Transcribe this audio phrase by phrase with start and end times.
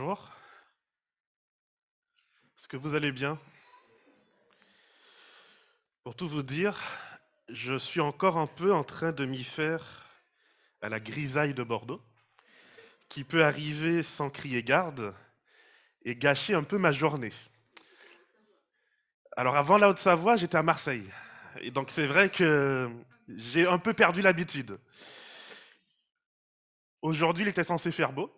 [0.00, 0.30] Bonjour.
[2.56, 3.38] Est-ce que vous allez bien?
[6.04, 6.80] Pour tout vous dire,
[7.50, 10.06] je suis encore un peu en train de m'y faire
[10.80, 12.02] à la grisaille de Bordeaux,
[13.10, 15.14] qui peut arriver sans crier garde
[16.06, 17.34] et gâcher un peu ma journée.
[19.36, 21.12] Alors avant la Haute-Savoie, j'étais à Marseille.
[21.60, 22.90] Et donc c'est vrai que
[23.28, 24.78] j'ai un peu perdu l'habitude.
[27.02, 28.34] Aujourd'hui, il était censé faire beau.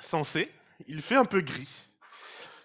[0.00, 0.50] Censé.
[0.86, 1.68] Il fait un peu gris.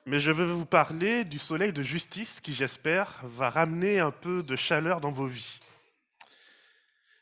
[0.05, 4.43] Mais je veux vous parler du soleil de justice qui, j'espère, va ramener un peu
[4.43, 5.59] de chaleur dans vos vies.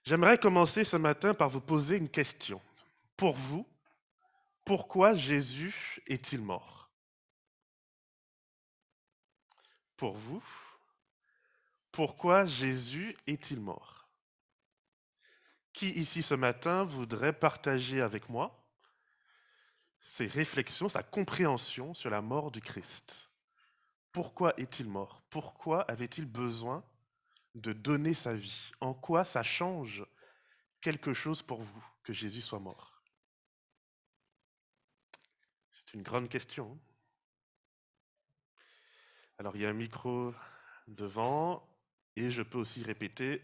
[0.03, 2.61] J'aimerais commencer ce matin par vous poser une question.
[3.15, 3.65] Pour vous,
[4.65, 6.89] pourquoi Jésus est-il mort?
[9.95, 10.43] Pour vous,
[11.91, 14.09] pourquoi Jésus est-il mort?
[15.71, 18.62] Qui ici ce matin voudrait partager avec moi
[20.03, 23.31] ses réflexions, sa compréhension sur la mort du Christ
[24.11, 25.23] Pourquoi est-il mort?
[25.29, 26.83] Pourquoi avait-il besoin
[27.55, 28.71] de donner sa vie?
[28.81, 30.05] En quoi ça change
[30.81, 33.01] quelque chose pour vous que Jésus soit mort?
[35.71, 36.77] C'est une grande question.
[39.39, 40.33] Alors il y a un micro
[40.87, 41.65] devant
[42.15, 43.41] et je peux aussi répéter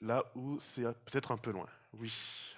[0.00, 1.68] là où c'est peut-être un peu loin.
[1.92, 2.56] Oui.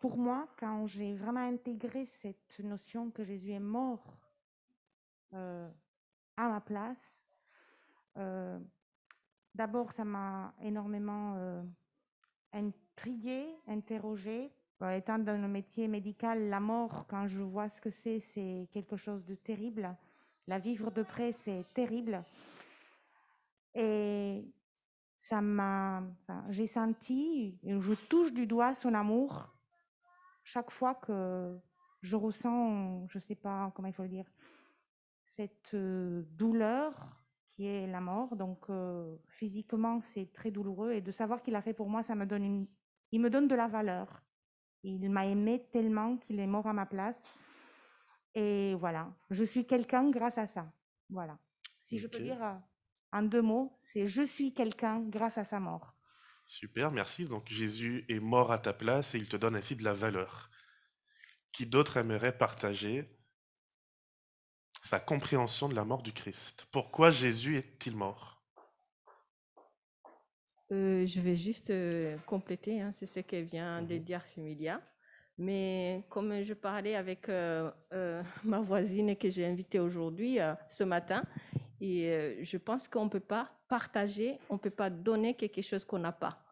[0.00, 4.18] Pour moi, quand j'ai vraiment intégré cette notion que Jésus est mort
[5.34, 5.68] euh,
[6.38, 7.14] à ma place,
[8.16, 8.58] euh,
[9.54, 11.62] d'abord, ça m'a énormément euh,
[12.54, 14.50] intriguée, interrogée.
[14.90, 18.96] étant dans le métier médical, la mort, quand je vois ce que c'est, c'est quelque
[18.96, 19.94] chose de terrible.
[20.46, 22.24] La vivre de près, c'est terrible.
[23.74, 24.46] Et
[25.18, 26.02] ça m'a,
[26.48, 29.59] j'ai senti, je touche du doigt son amour
[30.50, 31.58] chaque fois que
[32.02, 34.28] je ressens, je ne sais pas comment il faut le dire,
[35.36, 36.92] cette euh, douleur
[37.50, 38.34] qui est la mort.
[38.36, 40.92] Donc euh, physiquement, c'est très douloureux.
[40.92, 42.66] Et de savoir qu'il a fait pour moi, ça me donne une...
[43.12, 44.08] il me donne de la valeur.
[44.82, 47.20] Il m'a aimé tellement qu'il est mort à ma place.
[48.34, 50.72] Et voilà, je suis quelqu'un grâce à ça.
[51.10, 51.38] Voilà.
[51.78, 52.54] Si je peux dire euh,
[53.12, 55.94] en deux mots, c'est je suis quelqu'un grâce à sa mort.
[56.50, 57.26] Super, merci.
[57.26, 60.50] Donc Jésus est mort à ta place et il te donne ainsi de la valeur.
[61.52, 63.08] Qui d'autre aimerait partager
[64.82, 66.66] sa compréhension de la mort du Christ?
[66.72, 68.42] Pourquoi Jésus est-il mort?
[70.72, 74.02] Euh, Je vais juste euh, compléter, hein, c'est ce que vient de mhm.
[74.02, 74.82] dire Similia.
[75.38, 77.70] Mais comme je parlais avec euh,
[78.42, 80.38] ma voisine que j'ai invitée aujourd'hui,
[80.68, 81.22] ce matin,
[81.80, 85.84] et je pense qu'on ne peut pas partager, on ne peut pas donner quelque chose
[85.84, 86.44] qu'on n'a pas.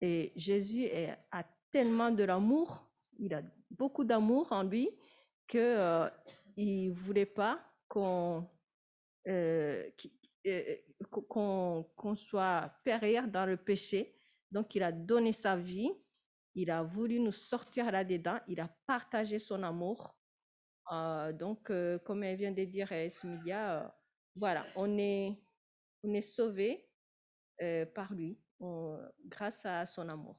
[0.00, 0.88] Et Jésus
[1.30, 4.88] a tellement de l'amour, il a beaucoup d'amour en lui,
[5.46, 8.48] qu'il ne voulait pas qu'on
[11.10, 14.14] qu'on soit périr dans le péché.
[14.50, 15.92] Donc, il a donné sa vie,
[16.54, 20.16] il a voulu nous sortir là-dedans, il a partagé son amour.
[21.34, 21.70] donc,
[22.04, 23.94] comme elle vient de dire Esmilia,
[24.36, 25.40] voilà, on est,
[26.02, 26.88] on est sauvé
[27.62, 28.38] euh, par lui,
[29.26, 30.38] grâce à son amour.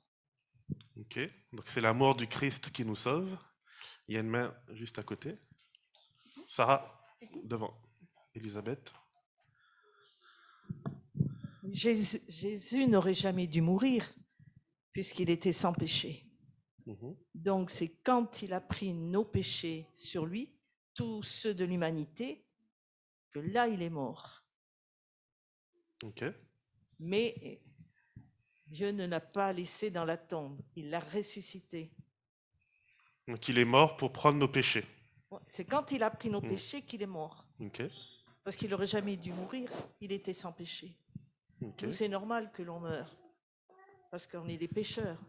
[0.96, 1.20] Ok,
[1.52, 3.38] donc c'est l'amour du Christ qui nous sauve.
[4.08, 5.36] Il y a une main juste à côté.
[6.48, 7.04] Sarah,
[7.44, 7.74] devant.
[8.36, 8.94] Elisabeth.
[11.72, 14.12] Jésus, n'aurait jamais dû mourir
[14.92, 16.26] puisqu'il était sans péché.
[16.86, 17.16] Mhm.
[17.36, 20.54] Donc c'est quand il a pris nos péchés sur lui,
[20.94, 22.46] tous ceux de l'humanité,
[23.32, 24.44] que là, il est mort.
[27.00, 27.62] Mais
[28.68, 31.92] Dieu ne l'a pas laissé dans la tombe, il l'a ressuscité.
[33.28, 34.86] Donc il est mort pour prendre nos péchés.
[35.48, 36.50] C'est quand il a pris nos mm.
[36.50, 37.46] péchés qu'il est mort.
[38.44, 39.70] Parce qu'il n'aurait jamais dû mourir,
[40.00, 40.98] il était sans péché.
[41.92, 43.16] c'est normal que l'on meure,
[44.10, 45.20] parce qu'on est des pécheurs.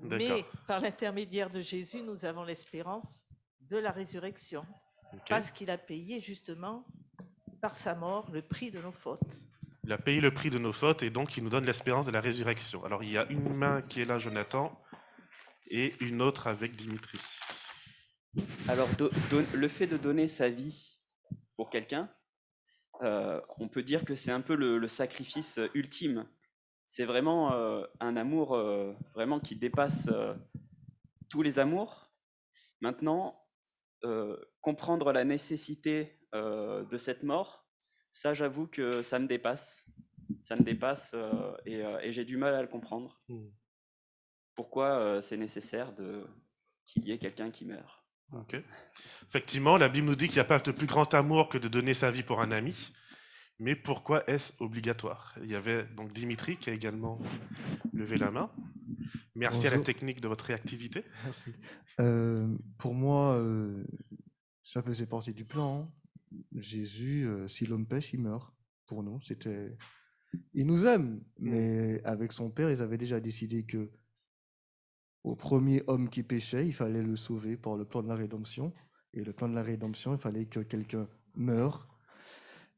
[0.00, 3.24] Mais par l'intermédiaire de Jésus, nous avons l'espérance
[3.60, 4.66] de la résurrection.
[5.28, 6.84] Parce qu'il a payé justement
[7.60, 9.48] par sa mort le prix de nos fautes.
[9.84, 12.12] Il a payé le prix de nos fautes et donc il nous donne l'espérance de
[12.12, 12.84] la résurrection.
[12.84, 14.80] Alors il y a une main qui est là, Jonathan,
[15.68, 17.18] et une autre avec Dimitri.
[18.68, 18.88] Alors
[19.54, 20.98] le fait de donner sa vie
[21.56, 22.10] pour quelqu'un,
[23.02, 26.26] euh, on peut dire que c'est un peu le, sacrifice ultime.
[26.86, 30.08] C'est vraiment euh, un amour euh, vraiment qui dépasse
[31.28, 32.10] tous les amours.
[32.80, 33.43] Maintenant,
[34.60, 37.66] comprendre la nécessité de cette mort,
[38.10, 39.84] ça j'avoue que ça me dépasse.
[40.42, 41.14] Ça me dépasse
[41.66, 43.20] et, j'ai du mal à le comprendre.
[43.28, 43.46] Mmh.
[44.54, 45.94] Pourquoi c'est nécessaire
[46.86, 48.04] qu'il y ait quelqu'un qui meurt
[49.28, 51.68] Effectivement, la Bible nous dit qu'il n'y a pas de plus grand amour que de
[51.68, 52.92] donner sa vie pour un ami.
[53.58, 55.36] Mais pourquoi est-ce obligatoire?
[55.42, 57.20] Il y avait donc Dimitri qui a également
[57.92, 58.50] levé la main.
[59.34, 61.04] Merci à la technique de votre réactivité.
[61.24, 61.52] Merci.
[62.00, 63.84] Euh, pour moi, euh,
[64.62, 65.92] ça faisait partie du plan.
[66.56, 68.52] Jésus, euh, si l'homme pêche, il meurt.
[68.86, 69.76] Pour nous, c'était.
[70.52, 73.92] Il nous aime, mais avec son père, ils avaient déjà décidé que
[75.22, 78.72] au premier homme qui péchait, il fallait le sauver par le plan de la rédemption.
[79.14, 81.88] Et le plan de la rédemption, il fallait que quelqu'un meure.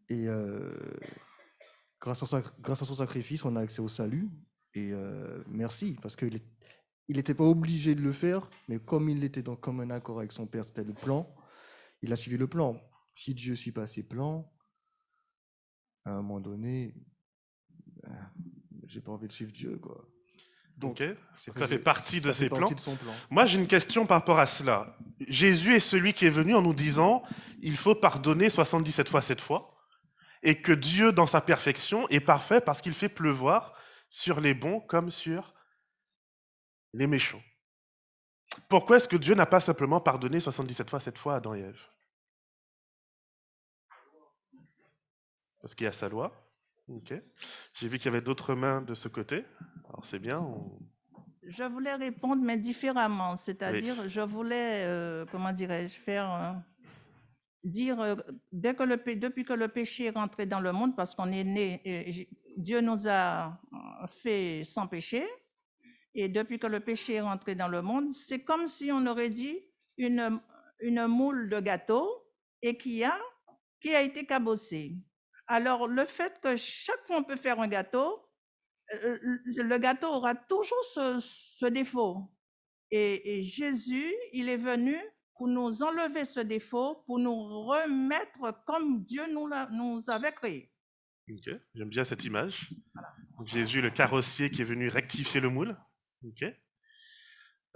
[0.09, 0.73] Et euh,
[2.01, 4.29] grâce, à grâce, à son sacrifice, on a accès au salut.
[4.75, 6.41] Et euh, merci, parce qu'il
[7.09, 10.47] n'était pas obligé de le faire, mais comme il était dans commun accord avec son
[10.47, 11.35] Père, c'était le plan,
[12.03, 12.81] il a suivi le plan.
[13.15, 14.53] Si Dieu ne suit pas ses plans,
[16.05, 16.95] à un moment donné,
[18.03, 18.31] ben,
[18.87, 19.79] j'ai pas envie de suivre Dieu.
[19.79, 20.07] quoi.
[20.77, 21.03] Donc,
[21.33, 22.69] ça fait partie de ses plans.
[23.31, 24.97] Moi, j'ai une question par rapport à cela.
[25.27, 27.23] Jésus est celui qui est venu en nous disant
[27.63, 29.76] il faut pardonner 77 fois cette fois,
[30.47, 33.75] et que Dieu, dans sa perfection, est parfait parce qu'il fait pleuvoir
[34.09, 35.53] sur les bons comme sur
[36.93, 37.43] les méchants.
[38.69, 41.61] Pourquoi est-ce que Dieu n'a pas simplement pardonné 77 fois cette fois à Adam et
[41.63, 41.83] Ève?
[45.61, 46.33] Parce qu'il y a sa loi.
[47.75, 49.45] J'ai vu qu'il y avait d'autres mains de ce côté.
[49.89, 50.49] Alors c'est bien.
[51.43, 53.37] Je voulais répondre, mais différemment.
[53.37, 56.63] C'est-à-dire, je voulais, euh, comment dirais-je, faire
[57.67, 58.15] dire euh,
[58.53, 63.09] depuis que le péché est rentré dans le monde, parce qu'on est né, Dieu nous
[63.09, 63.61] a
[64.09, 65.27] fait sans péché,
[66.19, 69.31] et depuis que le péché est rentré dans le monde, c'est comme si on aurait
[69.31, 69.59] dit
[69.99, 70.41] une,
[71.09, 72.27] moule de gâteau
[72.63, 73.19] et qui a,
[73.81, 74.97] qui a été cabossée.
[75.47, 78.27] Alors, le fait que chaque fois on peut faire un gâteau,
[78.95, 82.31] euh, le gâteau aura toujours ce, défaut.
[82.91, 84.97] Et, Jésus, il est venu
[85.37, 90.73] pour nous enlever ce défaut, pour nous remettre comme Dieu nous, nous avait créé.
[91.75, 92.73] J'aime bien cette image.
[93.45, 95.77] Jésus, le carrossier qui est venu rectifier le moule.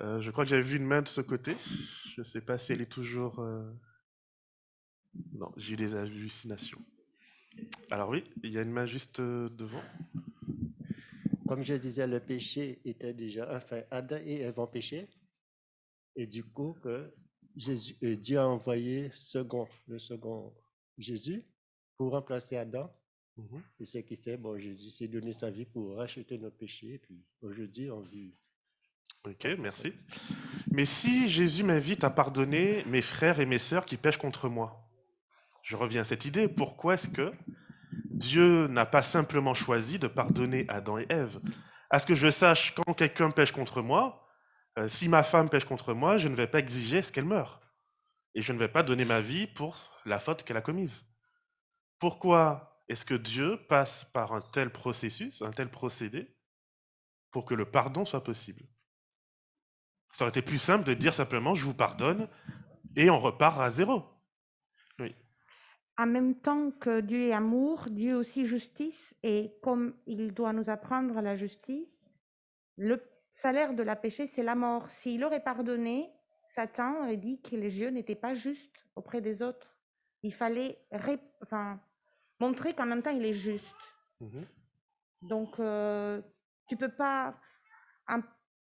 [0.00, 1.54] Euh, je crois que j'avais vu une main de ce côté.
[2.14, 3.40] Je ne sais pas si elle est toujours...
[3.40, 3.70] Euh,
[5.32, 6.80] non, j'ai eu des hallucinations.
[7.90, 9.82] Alors oui, il y a une main juste euh, devant.
[11.48, 15.08] Comme je disais, le péché était déjà, enfin, Adam et Ève ont péché.
[16.14, 17.12] Et du coup, que
[17.60, 20.52] Jésus, euh, Dieu a envoyé second, le second
[20.96, 21.44] Jésus
[21.96, 22.90] pour remplacer Adam.
[23.36, 23.62] Mhm.
[23.80, 26.94] Et ce qui fait, bon, Jésus s'est donné sa vie pour racheter nos péchés.
[26.94, 28.32] Et puis aujourd'hui, on vit.
[29.24, 29.92] Ok, merci.
[30.72, 34.88] Mais si Jésus m'invite à pardonner mes frères et mes sœurs qui pêchent contre moi,
[35.62, 36.48] je reviens à cette idée.
[36.48, 37.32] Pourquoi est-ce que
[38.06, 41.38] Dieu n'a pas simplement choisi de pardonner Adam et Ève?
[41.90, 44.19] À ce que je sache, quand quelqu'un pêche contre moi,
[44.80, 47.60] euh, si ma femme pêche contre moi, je ne vais pas exiger ce qu'elle meure.
[48.34, 51.04] Et je ne vais pas donner ma vie pour la faute qu'elle a commise.
[51.98, 56.36] Pourquoi est-ce que Dieu passe par un tel processus, un tel procédé,
[57.30, 58.62] pour que le pardon soit possible?
[60.12, 62.28] Ça aurait été plus simple de dire simplement je vous pardonne
[62.96, 64.04] et on repart à zéro
[66.00, 70.54] en même temps que Dieu est amour, Dieu est aussi justice, et comme il doit
[70.54, 72.14] nous apprendre la justice,
[72.78, 74.86] le salaire de la péché, c'est la mort.
[74.90, 76.10] S'il aurait pardonné,
[76.46, 79.76] Satan aurait dit que les yeux n'étaient pas justes auprès des autres.
[80.22, 80.78] Il fallait
[82.40, 83.76] montrer qu'en même temps, il est juste.
[84.20, 84.42] Mmh
[85.22, 86.20] Donc, euh,
[86.68, 87.36] tu peux pas...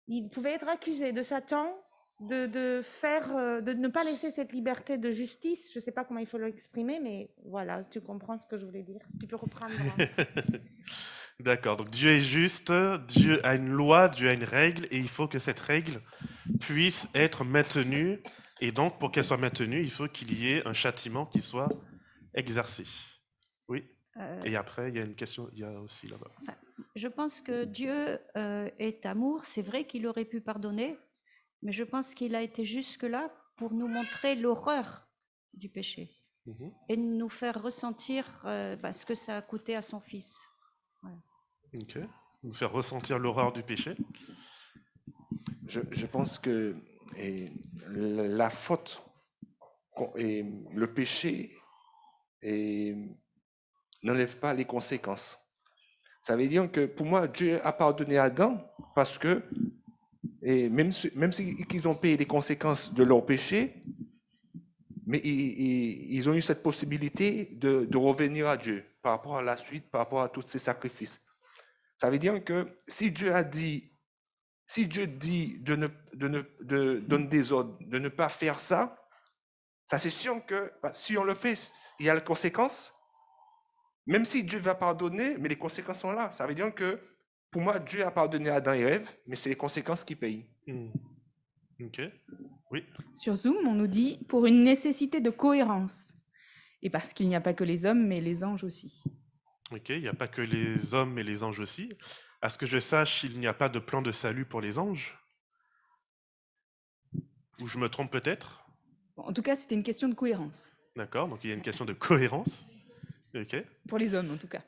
[0.06, 1.74] il pouvait être accusé de Satan
[2.20, 5.72] de, faire, euh, de ne pas laisser cette liberté de justice.
[5.72, 8.66] Je ne sais pas comment il faut l'exprimer, mais voilà, tu comprends ce que je
[8.66, 9.00] voulais dire.
[9.20, 9.72] Tu peux reprendre.
[11.40, 12.72] D'accord, donc Dieu est juste,
[13.06, 16.00] Dieu a une loi, Dieu a une règle, et il faut que cette règle
[16.58, 18.20] puisse être maintenue.
[18.60, 21.68] Et donc, pour qu'elle soit maintenue, il faut qu'il y ait un châtiment qui soit
[22.34, 22.84] exercé.
[23.68, 23.84] Oui.
[24.16, 24.40] Euh.
[24.44, 26.30] Et après, il y a une question, il y a aussi là-bas.
[26.96, 29.44] je pense que Dieu euh, est amour.
[29.44, 30.98] C'est vrai qu'il aurait pu pardonner,
[31.62, 35.08] mais je pense qu'il a été jusque-là pour nous montrer l'horreur
[35.54, 36.16] du péché
[36.46, 36.72] mhm.
[36.88, 40.48] et nous faire ressentir euh, bah, ce que ça a coûté à son fils.
[41.76, 41.98] Ok.
[42.44, 43.94] Nous faire ressentir l'horreur du péché.
[45.66, 46.76] Je, pense que
[47.90, 49.02] la faute
[50.16, 51.52] et le péché
[54.02, 55.38] n'enlève pas les conséquences.
[56.22, 58.62] Ça veut dire que pour moi, Dieu a pardonné Adam
[58.94, 59.42] parce que
[60.42, 63.82] et même, même s'ils ont payé les conséquences de leur péché,
[65.06, 69.90] mais ils, ont eu cette possibilité de, revenir à Dieu par rapport à la suite,
[69.90, 71.22] par rapport à tous ces sacrifices.
[71.98, 73.90] Ça veut dire que si Dieu a dit,
[74.66, 78.60] si Dieu dit de ne, de ne de, donner des ordres, de ne pas faire
[78.60, 78.96] ça,
[79.84, 82.94] ça c'est sûr que bah, si on le fait, il y a les conséquences.
[84.06, 86.30] Même si Dieu va pardonner, mais les conséquences sont là.
[86.30, 86.98] Ça veut dire que
[87.50, 90.46] pour moi, Dieu a pardonné à Adam et Ève, mais c'est les conséquences qui payent.
[90.66, 90.90] Hmm.
[91.80, 92.00] Ok.
[92.70, 92.84] Oui.
[93.14, 96.14] Sur Zoom, on nous dit pour une nécessité de cohérence.
[96.82, 99.02] Et parce qu'il n'y a pas que les hommes, mais les anges aussi.
[99.70, 101.90] Ok, il n'y a pas que les hommes, mais les anges aussi.
[102.40, 104.78] À ce que je sache, il n'y a pas de plan de salut pour les
[104.78, 105.18] anges
[107.60, 108.64] Ou je me trompe peut-être?
[109.16, 110.72] En tout cas, c'était une question de cohérence.
[110.96, 112.64] D'accord, donc il y a une question de cohérence.
[113.34, 113.56] Ok.
[113.86, 114.62] Pour les hommes, en tout cas.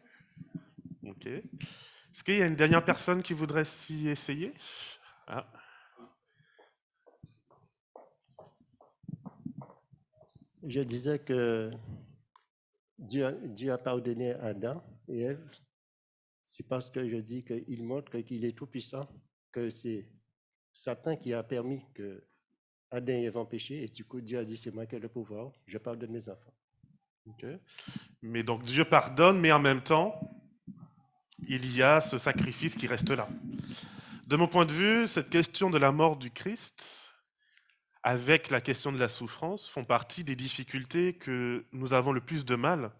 [1.06, 1.26] Ok.
[1.26, 4.52] Est-ce qu'il y a une dernière personne qui voudrait s'y essayer?
[5.26, 5.46] Ah.
[10.62, 11.70] Je disais que
[13.00, 15.50] Dieu, a pardonné Adam et Ève.
[16.42, 19.08] C'est parce que je dis qu'il montre qu'il est tout-puissant,
[19.52, 20.08] que c'est
[20.72, 22.24] Satan qui a permis que
[22.90, 24.98] Adam et Ève ont péché, et du coup Dieu a dit c'est moi qui ai
[24.98, 26.54] le pouvoir, je pardonne mes enfants.
[28.22, 30.18] Mais donc Dieu pardonne, mais en même temps,
[31.48, 33.28] il y a ce sacrifice qui reste là.
[34.26, 37.09] De mon point de vue, cette question de la mort du Christ,
[38.02, 42.44] avec la question de la souffrance, font partie des difficultés que nous avons le plus
[42.44, 42.92] de mal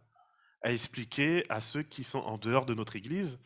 [0.62, 3.38] à expliquer à ceux qui sont en dehors de notre Église.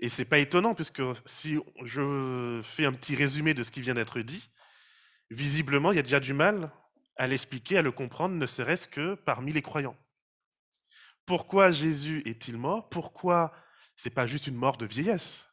[0.00, 3.94] Et c'est pas étonnant, puisque si je fais un petit résumé de ce qui vient
[3.94, 4.50] d'être dit,
[5.30, 6.70] visiblement, il y a déjà du mal
[7.16, 9.96] à l'expliquer, à le comprendre, ne serait-ce que parmi les croyants.
[11.24, 12.88] Pourquoi Jésus est-il mort?
[12.88, 13.52] Pourquoi
[13.96, 15.48] c'est pas juste une mort de vieillesse?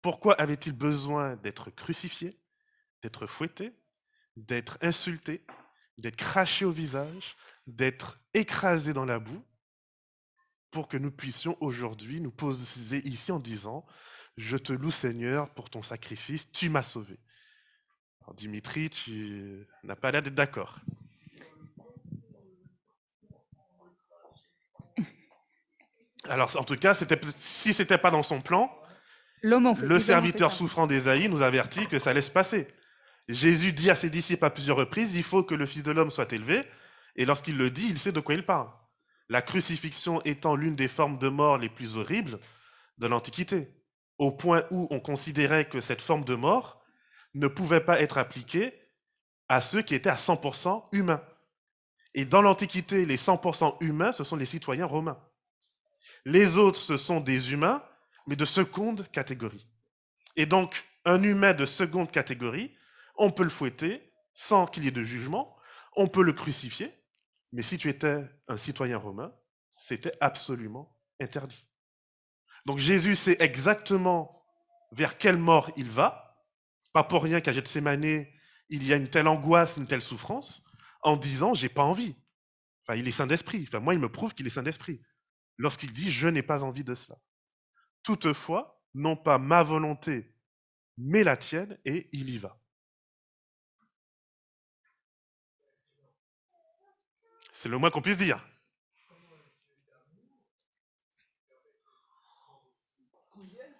[0.00, 2.36] Pourquoi avait-il besoin d'être crucifié,
[3.02, 3.72] d'être fouetté,
[4.36, 5.44] d'être insulté,
[5.98, 7.36] d'être craché au visage,
[7.66, 9.44] d'être écrasé dans la boue,
[10.70, 13.84] pour que nous puissions aujourd'hui nous poser ici en disant,
[14.36, 17.18] je te loue Seigneur pour ton sacrifice, tu m'as sauvé.
[18.22, 20.78] Alors Dimitri, tu n'as pas l'air d'être d'accord.
[26.28, 26.94] Alors en tout cas,
[27.36, 28.74] si ce n'était pas dans son plan,
[29.42, 32.68] le serviteur souffrant d'Ésaïe nous avertit que ça allait se passer.
[33.28, 36.10] Jésus dit à ses disciples à plusieurs reprises, il faut que le Fils de l'homme
[36.10, 36.62] soit élevé,
[37.16, 38.68] et lorsqu'il le dit, il sait de quoi il parle.
[39.28, 42.38] La crucifixion étant l'une des formes de mort les plus horribles
[42.98, 43.68] de l'Antiquité,
[44.18, 46.82] au point où on considérait que cette forme de mort
[47.34, 48.74] ne pouvait pas être appliquée
[49.48, 51.22] à ceux qui étaient à 100% humains.
[52.14, 55.18] Et dans l'Antiquité, les 100% humains, ce sont les citoyens romains.
[56.24, 57.82] Les autres, ce sont des humains,
[58.26, 59.66] mais de seconde catégorie.
[60.36, 62.72] Et donc, un humain de seconde catégorie,
[63.22, 65.56] on peut le fouetter sans qu'il y ait de jugement,
[65.94, 66.92] on peut le crucifier,
[67.52, 69.32] mais si tu étais un citoyen romain,
[69.76, 71.68] c'était absolument interdit.
[72.66, 74.44] Donc Jésus sait exactement
[74.90, 76.44] vers quelle mort il va,
[76.92, 78.26] pas pour rien qu'à Gethsemane,
[78.68, 80.64] il y a une telle angoisse, une telle souffrance,
[81.02, 82.16] en disant j'ai pas envie.
[82.94, 83.64] Il est saint d'esprit.
[83.68, 85.00] Enfin, moi, il me prouve qu'il est saint d'esprit.
[85.58, 87.18] Lorsqu'il dit je n'ai pas envie de cela.
[88.02, 90.34] Toutefois, non pas ma volonté,
[90.98, 92.58] mais la tienne, et il y va.
[97.62, 98.44] C'est le moins qu'on puisse dire.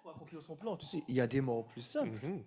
[0.01, 2.17] Pour accomplir son plan, tu sais, il y a des morts plus simples.
[2.25, 2.45] Mhm.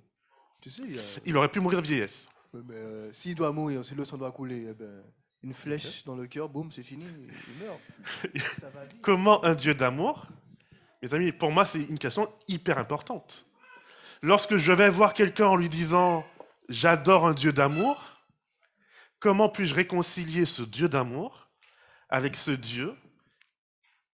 [0.63, 0.83] Tu sais,
[1.27, 2.25] il, aurait pu mourir de vieillesse.
[2.55, 5.05] mais euh, s'il doit mourir, si le sang doit couler, eh ben,
[5.43, 7.81] une flèche dans le cœur, boum, c'est fini, il meurt.
[9.03, 10.29] Comment un Dieu d'amour
[11.03, 13.45] Mes amis, pour moi, c'est une question hyper importante.
[14.23, 16.25] Lorsque je vais voir quelqu'un en lui disant
[16.71, 18.16] J'adore un Dieu d'amour,
[19.27, 21.49] Comment puis-je réconcilier ce Dieu d'amour
[22.09, 22.95] avec ce Dieu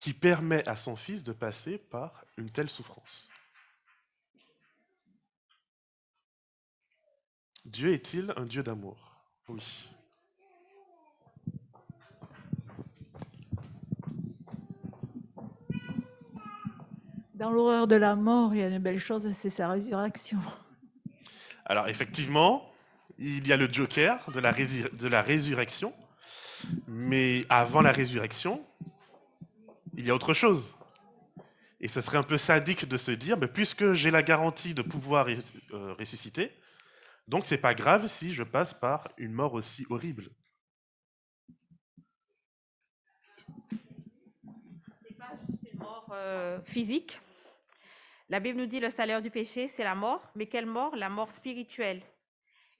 [0.00, 3.28] qui permet à son Fils de passer par une telle souffrance?
[7.66, 9.14] Dieu est-il un Dieu d'amour?
[9.50, 9.90] Oui.
[17.34, 20.38] Dans l'horreur de la mort, il y a une belle chose, c'est sa résurrection.
[21.66, 22.71] Alors effectivement,
[23.22, 25.94] il y a le joker de la, résurrection,
[26.88, 28.64] mais avant la résurrection,
[29.96, 30.74] il y a autre chose.
[31.80, 34.82] Et ce serait un peu sadique de se dire, mais puisque j'ai la garantie de
[34.82, 36.50] pouvoir euh, ressusciter,
[37.28, 40.28] donc c'est pas grave si je passe par une mort aussi horrible.
[46.10, 47.18] Euh, physique.
[48.28, 50.94] La Bible nous dit le salaire du péché, c'est la mort, mais quelle mort?
[50.94, 52.02] La mort spirituelle.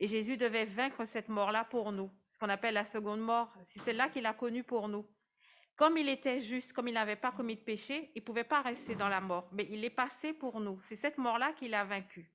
[0.02, 2.08] Et Jésus devait vaincre cette mort-là pour nous.
[2.08, 5.06] Parce qu'on appelle la seconde mort, c'est celle-là qu'il a connue pour nous.
[5.76, 8.62] Comme il était juste, comme il n'avait pas commis de péché, il ne pouvait pas
[8.62, 10.80] rester dans la mort, mais il est passé pour nous.
[10.82, 12.28] C'est cette mort-là qu'il a vaincu.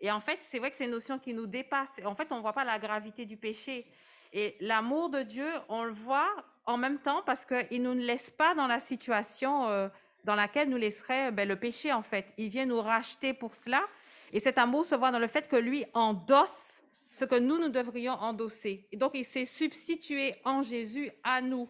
[0.00, 2.00] Et en fait, c'est vrai que c'est une notion qui nous dépasse.
[2.04, 3.86] En fait, on ne voit pas la gravité du péché.
[4.32, 6.28] Et l'amour de Dieu, on le voit
[6.66, 9.88] en même temps parce qu'il ne nous laisse pas dans la situation euh,
[10.24, 12.26] dans laquelle nous laisserait ben, le péché, en fait.
[12.36, 13.84] Il vient nous racheter pour cela.
[14.32, 16.81] Et cet amour se voit dans le fait que lui endosse
[17.12, 18.88] ce que nous, nous devrions endosser.
[18.90, 21.68] Et donc, il s'est substitué en Jésus à nous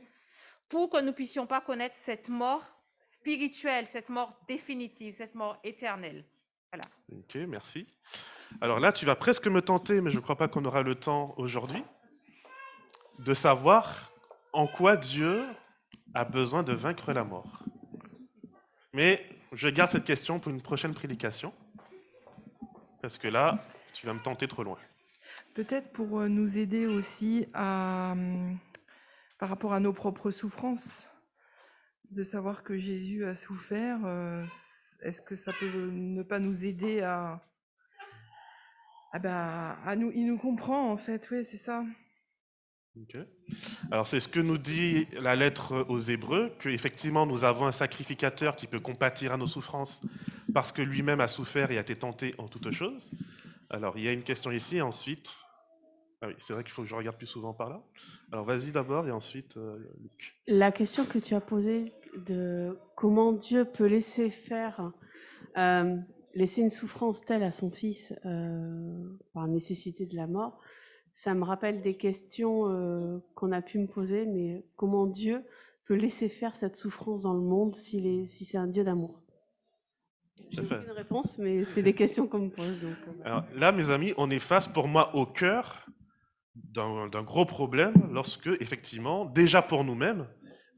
[0.68, 2.62] pour que nous ne puissions pas connaître cette mort
[3.02, 6.24] spirituelle, cette mort définitive, cette mort éternelle.
[6.72, 6.84] Voilà.
[7.12, 7.86] Ok, merci.
[8.60, 10.94] Alors là, tu vas presque me tenter, mais je ne crois pas qu'on aura le
[10.94, 11.82] temps aujourd'hui,
[13.18, 14.12] de savoir
[14.52, 15.44] en quoi Dieu
[16.14, 17.64] a besoin de vaincre la mort.
[18.92, 21.52] Mais je garde cette question pour une prochaine prédication,
[23.00, 24.78] parce que là, tu vas me tenter trop loin.
[25.54, 28.58] Peut-être pour euh, nous aider aussi à, hum,
[29.38, 31.08] par rapport à nos propres souffrances,
[32.10, 34.44] de savoir que Jésus a souffert, euh,
[35.02, 37.40] est-ce que ça peut ne pas nous aider à,
[39.12, 41.84] ah bah, à nous, il nous comprend en fait, oui, c'est ça.
[43.90, 48.54] Alors c'est ce que nous dit la lettre aux Hébreux, qu'effectivement nous avons un sacrificateur
[48.54, 50.02] qui peut compatir à nos souffrances
[50.52, 53.10] parce que lui-même a souffert et a été tenté en toutes choses.
[53.72, 55.44] Alors il y a une question ici, ensuite...
[56.24, 57.82] Ah oui, c'est vrai qu'il faut que je regarde plus souvent par là.
[58.30, 60.36] Alors vas-y d'abord et ensuite euh, Luc.
[60.46, 61.92] La question que tu as posée
[62.26, 64.92] de comment Dieu peut laisser faire,
[65.58, 65.96] euh,
[66.34, 68.76] laisser une souffrance telle à son fils euh,
[69.34, 70.60] par nécessité de la mort,
[71.12, 75.42] ça me rappelle des questions qu'on a pu me poser, mais comment Dieu
[75.86, 79.21] peut laisser faire cette souffrance dans le monde si c'est un Dieu d'amour?
[80.50, 82.84] J'ai aucune réponse, mais c'est des questions qu'on me pose.
[82.84, 85.86] Euh, Alors, là, mes amis, on est face pour moi au cœur
[86.54, 90.26] d'un gros problème lorsque, effectivement, déjà pour nous-mêmes,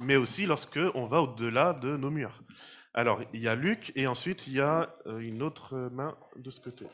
[0.01, 2.43] mais aussi lorsque on va au-delà de nos murs.
[2.95, 6.49] Alors, il y a Luc et ensuite il y a euh, une autre main de
[6.51, 6.87] ce côté.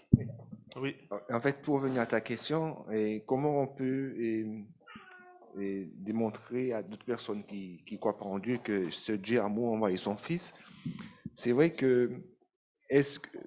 [0.76, 0.96] Oui.
[1.30, 4.14] En fait, pour revenir à ta question, et comment on peut
[5.56, 9.76] démontrer à d'autres personnes qui, qui croient pas en Dieu que ce Dieu amour a
[9.76, 10.54] envoyé son Fils,
[11.34, 12.10] c'est vrai que,
[12.90, 13.38] est-ce que,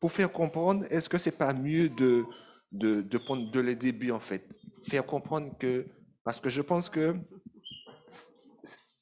[0.00, 2.24] pour faire comprendre, est-ce que c'est pas mieux de,
[2.72, 4.46] de, de prendre de les débuts, en fait?
[4.88, 5.86] Faire comprendre que,
[6.24, 7.16] parce que je pense que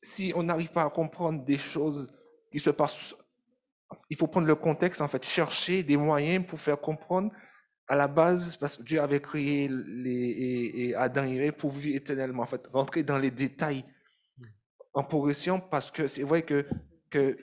[0.03, 2.09] si on n'arrive pas à comprendre des choses
[2.53, 3.15] qui se passent
[4.11, 7.31] il faut prendre le contexte, en fait, chercher des moyens pour faire comprendre
[7.89, 11.97] à la base, parce que Dieu avait créé les, et, Adam et Ève pour vivre
[11.97, 13.85] éternellement, en fait, rentrer dans les détails.
[14.93, 16.67] En progression, parce que c'est vrai que,
[17.11, 17.37] que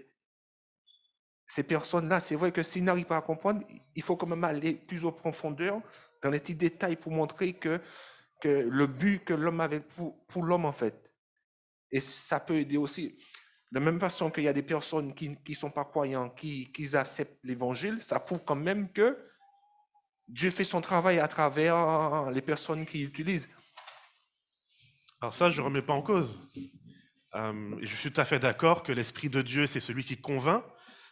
[1.54, 3.62] ces personnes-là, c'est vrai que s'ils n'arrivent pas à comprendre,
[3.96, 5.80] il faut quand même aller plus en profondeur
[6.24, 7.80] dans les petits détails pour montrer que,
[8.44, 11.12] le but que l'homme avait pour, l'homme, en fait.
[11.92, 13.20] Et ça peut aider aussi.
[13.72, 16.72] De la même façon qu'il y a des personnes qui ne sont pas croyants, qui,
[16.72, 19.16] qui acceptent l'évangile, ça prouve quand même que
[20.28, 23.50] Dieu fait son travail à travers les personnes qui l'utilisent.
[25.22, 26.42] Alors ça, je ne remets pas en cause.
[27.36, 30.64] Euh, je suis tout à fait d'accord que l'Esprit de Dieu, c'est celui qui convainc,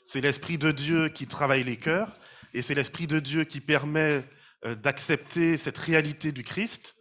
[0.03, 2.11] c'est l'Esprit de Dieu qui travaille les cœurs,
[2.53, 4.23] et c'est l'Esprit de Dieu qui permet
[4.65, 6.95] euh, d'accepter cette réalité du Christ,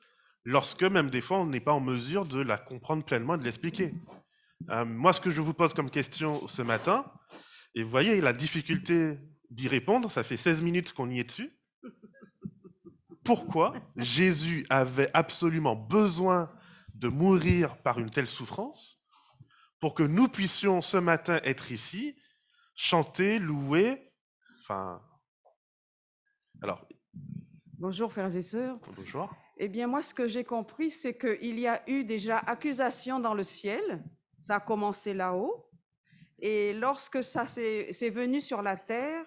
[0.44, 3.44] lorsque même des fois on n'est pas en mesure de la comprendre pleinement et de
[3.44, 3.92] l'expliquer.
[4.70, 7.04] Euh, moi, ce que je vous pose comme question ce matin,
[7.74, 9.18] et vous voyez la difficulté
[9.50, 11.52] d'y répondre, ça fait 16 minutes qu'on y est dessus.
[13.24, 16.50] Pourquoi Jésus avait absolument besoin
[16.94, 18.98] de mourir par une telle souffrance
[19.78, 22.16] pour que nous puissions ce matin être ici,
[22.80, 24.10] chanter, louer,
[24.60, 25.02] enfin...
[26.62, 26.88] Alors...
[27.78, 28.78] Bonjour frères et sœurs.
[28.96, 29.30] Bonjour.
[29.58, 33.34] Eh bien moi, ce que j'ai compris, c'est qu'il y a eu déjà accusation dans
[33.34, 34.02] le ciel,
[34.38, 35.68] ça a commencé là-haut.
[36.38, 39.26] Et lorsque ça c'est venu sur la terre,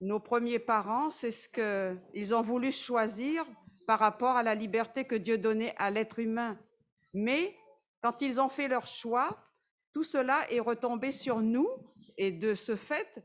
[0.00, 3.44] nos premiers parents, c'est ce qu'ils ont voulu choisir
[3.86, 6.58] par rapport à la liberté que Dieu donnait à l'être humain.
[7.12, 7.54] Mais
[8.02, 9.38] quand ils ont fait leur choix,
[9.92, 11.68] tout cela est retombé sur nous
[12.16, 13.22] et de ce fait,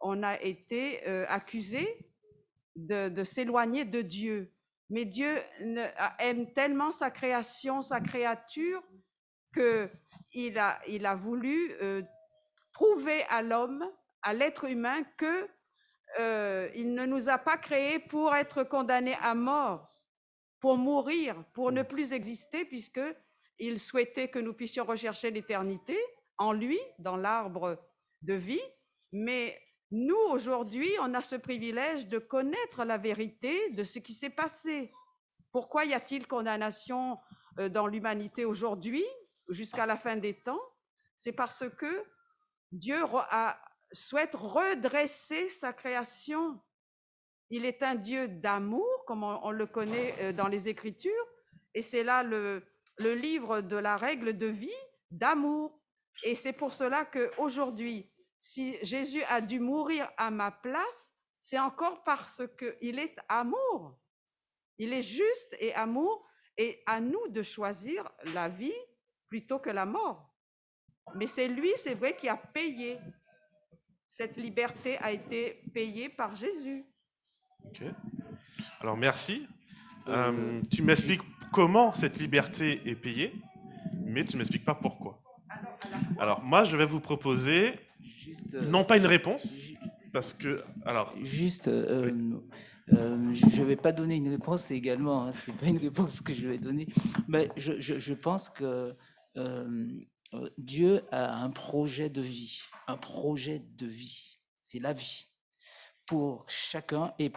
[0.00, 1.98] on a été euh, accusés
[2.74, 4.52] de s'éloigner de Dieu.
[4.92, 5.38] Mais Dieu
[6.18, 8.82] aime tellement sa création, sa créature,
[9.54, 12.02] qu'il a, il a voulu euh,
[12.72, 13.84] prouver à l'homme,
[14.22, 15.48] à l'être humain, que
[16.20, 19.88] euh, il ne nous a pas créés pour être condamnés à mort,
[20.60, 23.00] pour mourir, pour ne plus exister, puisque
[23.58, 25.98] il souhaitait que nous puissions rechercher l'éternité
[26.36, 27.78] en lui, dans l'arbre
[28.22, 28.62] de vie.
[29.12, 34.30] Mais nous, aujourd'hui, on a ce privilège de connaître la vérité de ce qui s'est
[34.30, 34.92] passé.
[35.52, 37.18] Pourquoi y a-t-il condamnation
[37.58, 39.04] euh, dans l'humanité aujourd'hui,
[39.48, 40.62] jusqu'à la fin des temps,
[41.16, 42.04] c'est parce que
[42.70, 42.96] Dieu
[43.92, 46.58] souhaite redresser sa création.
[47.50, 51.26] Il est un Dieu d'amour, comme on, le connaît euh, dans les Écritures,
[51.74, 52.64] et c'est là le,
[52.98, 54.70] le livre de la règle de vie
[55.10, 55.78] d'amour.
[56.24, 58.10] Et c'est pour cela qu'aujourd'hui,
[58.42, 63.96] si Jésus a dû mourir à ma place, c'est encore parce qu'il est amour.
[64.78, 66.26] Il est juste et amour,
[66.58, 68.74] et à nous de choisir la vie
[69.28, 70.34] plutôt que la mort.
[71.14, 72.98] Mais c'est lui, c'est vrai, qui a payé.
[74.10, 76.82] Cette liberté a été payée par Jésus.
[77.64, 77.82] Ok.
[78.80, 79.46] Alors merci.
[80.08, 83.34] Euh, tu m'expliques comment cette liberté est payée,
[84.04, 85.22] mais tu ne m'expliques pas pourquoi.
[86.18, 87.78] Alors moi, je vais vous proposer
[88.54, 89.56] euh, non pas une réponse,
[90.12, 91.68] parce que alors juste.
[91.68, 92.10] Euh,
[92.92, 96.20] euh, je ne vais pas donner une réponse également, hein, ce n'est pas une réponse
[96.20, 96.88] que je vais donner,
[97.28, 98.96] mais je, je, pense que
[100.58, 105.26] Dieu a un projet de vie, un projet de vie, c'est la vie
[106.06, 107.30] pour chacun, et,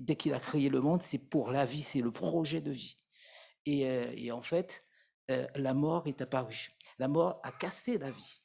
[0.00, 2.96] dès qu'il a créé le monde, c'est pour la vie, c'est le projet de vie.
[3.64, 3.80] Et,
[4.26, 4.86] et en fait,
[5.28, 6.68] la mort est apparue.
[6.98, 8.43] La mort a cassé la vie.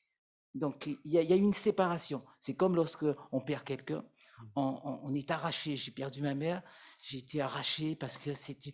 [0.56, 2.24] Donc, il y, a une séparation.
[2.40, 4.46] C'est comme lorsque on perd quelqu'un, mmh.
[4.56, 5.76] on, est arraché.
[5.76, 6.64] J'ai perdu ma mère,
[7.02, 8.74] j'ai été arraché parce que c'était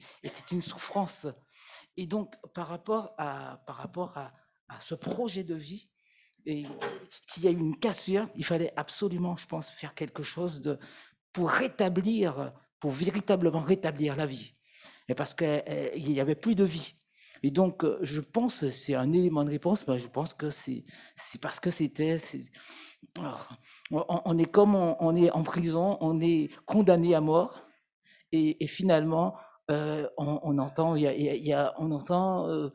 [0.51, 1.27] une souffrance.
[1.97, 4.33] Et donc, par rapport à, par rapport à,
[4.79, 5.89] ce projet de vie,
[6.47, 6.65] et
[7.27, 10.79] qu'il y a eu une cassure, il fallait absolument, je pense, faire quelque chose de,
[11.33, 14.55] pour rétablir, pour véritablement rétablir la vie.
[15.07, 15.63] Et parce qu'il
[15.95, 16.95] n'y avait plus de vie.
[17.45, 20.83] Et donc, euh, je pense, c'est un élément de réponse, mais je pense que c'est
[21.39, 22.19] parce que c'était...
[23.91, 27.67] On, est comme on, est en prison, on est condamné à mort,
[28.31, 29.35] et, finalement,
[29.69, 32.69] euh, on, entend, il y a, on entend euh,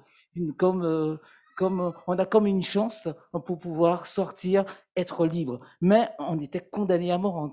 [0.56, 1.18] comme,
[1.56, 3.08] comme, on a comme une chance
[3.44, 5.58] pour pouvoir sortir, être libre.
[5.80, 7.50] Mais on était condamné à mort.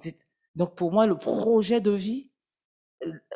[0.53, 2.31] donc pour moi, le projet de vie,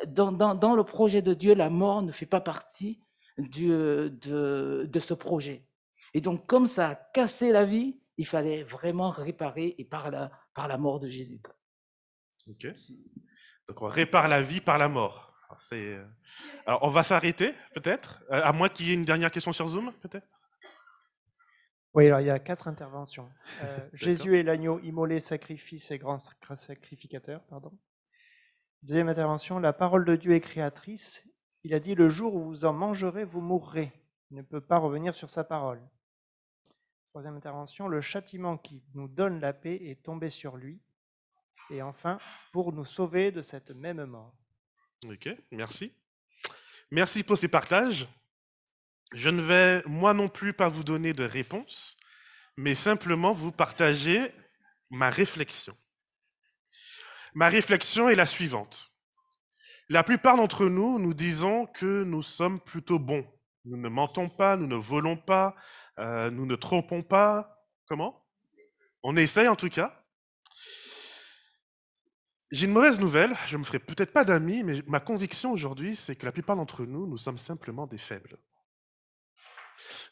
[0.06, 3.00] dans, le projet de Dieu, la mort ne fait pas partie
[3.38, 4.08] de,
[4.84, 5.66] de, ce projet.
[6.14, 10.30] Et donc, comme ça a cassé la vie, il fallait vraiment réparer et par la,
[10.54, 11.40] par la mort de Jésus.
[12.48, 12.66] Ok.
[13.68, 15.32] Donc, on répare la vie par la mort.
[15.48, 16.04] Alors, euh,
[16.66, 19.66] Alors on va s'arrêter, peut-être, euh, à moins qu'il y ait une dernière question sur
[19.66, 20.26] Zoom, peut-être?
[21.94, 23.30] Oui, alors il y a quatre interventions.
[23.62, 27.42] Euh, Jésus est l'agneau immolé, sacrifice et grand sacrificateur.
[27.50, 27.70] Pardon.
[28.82, 31.28] Deuxième intervention, la parole de Dieu est créatrice
[31.64, 33.92] il a dit, le jour où vous en mangerez, vous mourrez.
[34.30, 35.80] Il ne peut pas revenir sur sa parole.
[37.10, 40.80] Troisième intervention, le châtiment qui nous donne la paix est tombé sur lui.
[41.70, 42.18] Et enfin,
[42.52, 44.34] pour nous sauver de cette même mort.
[45.08, 45.92] Ok, merci.
[46.90, 48.08] Merci pour ces partages.
[49.12, 51.96] Je ne vais moi non plus pas vous donner de réponse,
[52.56, 54.32] mais simplement vous partager
[54.90, 55.76] ma réflexion.
[57.34, 58.91] Ma réflexion est la suivante.
[59.92, 63.26] La plupart d'entre nous, nous disons que nous sommes plutôt bons.
[63.66, 65.54] Nous ne mentons pas, nous ne volons pas,
[65.98, 67.62] euh, nous ne trompons pas.
[67.86, 68.24] Comment?
[69.02, 70.02] On essaye en tout cas.
[72.50, 75.94] J'ai une mauvaise nouvelle, je ne me ferai peut-être pas d'amis, mais ma conviction aujourd'hui,
[75.94, 78.38] c'est que la plupart d'entre nous, nous sommes simplement des faibles.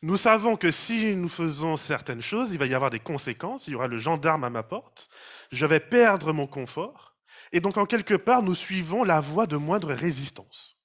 [0.03, 3.71] Nous savons que si nous faisons certaines choses, il va y avoir des conséquences, il
[3.71, 5.09] y aura le gendarme à ma porte,
[5.51, 7.10] je vais perdre mon confort,
[7.53, 10.77] et donc, en quelque part, nous suivons la voie de moindre résistance.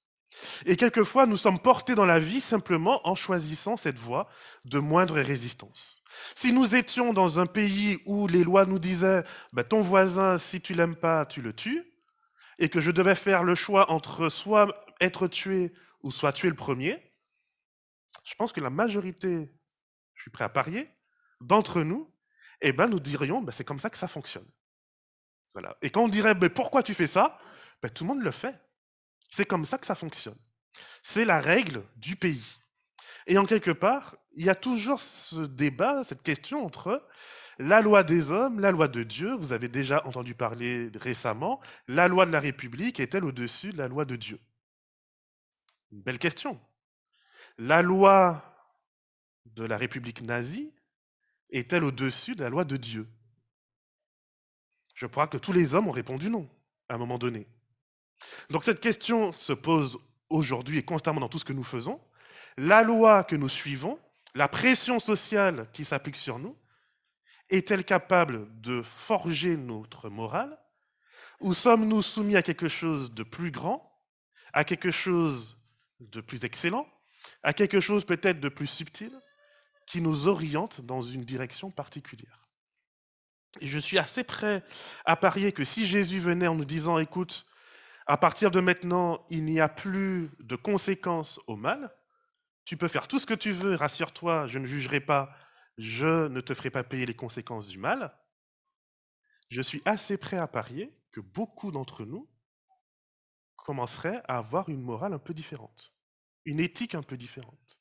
[0.66, 4.28] Et quelquefois, nous sommes portés dans la vie simplement en choisissant cette voie
[4.64, 6.02] de moindre résistance.
[6.34, 10.60] Si nous étions dans un pays où les lois nous disaient bah, ton voisin, si
[10.60, 11.84] tu l'aimes pas, tu le tues,
[12.58, 16.54] et que je devais faire le choix entre soit être tué ou soit tuer le
[16.54, 17.12] premier,
[18.24, 19.50] je pense que la majorité,
[20.14, 20.88] je suis prêt à parier,
[21.40, 22.12] d'entre nous,
[22.60, 24.46] eh ben, nous dirions bah, c'est comme ça que ça fonctionne.
[25.82, 27.38] Et quand on dirait mais pourquoi tu fais ça?
[27.82, 28.54] Ben, Tout le monde le fait.
[29.30, 30.36] C'est comme ça que ça fonctionne.
[31.02, 32.58] C'est la règle du pays.
[33.26, 37.06] Et en quelque part, il y a toujours ce débat, cette question entre
[37.58, 39.34] la loi des hommes, la loi de Dieu.
[39.34, 41.60] Vous avez déjà entendu parler récemment.
[41.88, 44.38] La loi de la République est-elle au-dessus de la loi de Dieu?
[45.90, 46.60] Une belle question.
[47.58, 48.42] La loi
[49.46, 50.72] de la République nazie
[51.50, 53.08] est-elle au-dessus de la loi de Dieu?
[54.96, 56.48] Je crois que tous les hommes ont répondu non,
[56.88, 57.46] à un moment donné.
[58.50, 59.98] Donc cette question se pose
[60.30, 62.00] aujourd'hui et constamment dans tout ce que nous faisons.
[62.56, 64.00] La loi que nous suivons,
[64.34, 66.56] la pression sociale qui s'applique sur nous,
[67.50, 70.58] est-elle capable de forger notre morale?
[71.40, 74.02] Ou sommes-nous soumis à quelque chose de plus grand,
[74.54, 75.58] à quelque chose
[76.00, 76.88] de plus excellent,
[77.42, 79.12] à quelque chose peut-être de plus subtil
[79.86, 82.45] qui nous oriente dans une direction particulière?
[83.60, 84.62] Je suis assez prêt
[85.04, 87.46] à parier que si Jésus venait en nous disant, écoute,
[88.06, 91.94] à partir de maintenant, il n'y a plus de conséquences au mal,
[92.64, 95.34] tu peux faire tout ce que tu veux, rassure-toi, je ne jugerai pas,
[95.78, 98.16] je ne te ferai pas payer les conséquences du mal,
[99.50, 102.28] je suis assez prêt à parier que beaucoup d'entre nous
[103.56, 105.92] commenceraient à avoir une morale un peu différente,
[106.44, 107.75] une éthique un peu différente.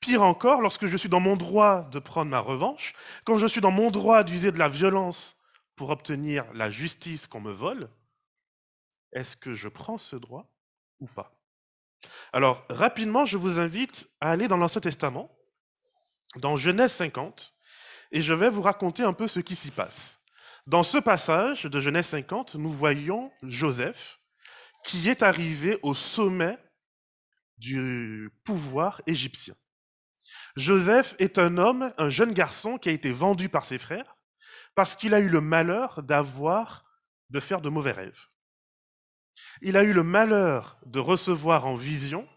[0.00, 2.92] Pire encore, lorsque je suis dans mon droit de prendre ma revanche,
[3.24, 5.36] quand je suis dans mon droit d'user de la violence
[5.76, 7.88] pour obtenir la justice qu'on me vole,
[9.12, 10.46] est-ce que je prends ce droit
[11.00, 11.34] ou pas?
[12.32, 15.30] Alors, rapidement, je vous invite à aller dans l'Ancien Testament,
[16.36, 17.54] dans Genèse 50,
[18.12, 20.22] et je vais vous raconter un peu ce qui s'y passe.
[20.66, 24.20] Dans ce passage de Genèse 50, nous voyons Joseph
[24.84, 26.58] qui est arrivé au sommet
[27.58, 29.54] du pouvoir égyptien.
[30.56, 34.16] Joseph est un homme, un jeune garçon qui a été vendu par ses frères
[34.74, 36.84] parce qu'il a eu le malheur d'avoir,
[37.30, 38.26] de faire de mauvais rêves.
[39.62, 42.28] Il a eu le malheur de recevoir en vision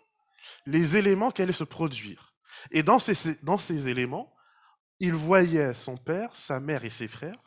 [0.65, 2.35] les éléments qui allaient se produire.
[2.71, 4.35] Et dans ces, dans ces éléments,
[4.99, 7.41] il voyait son père, sa mère et ses frères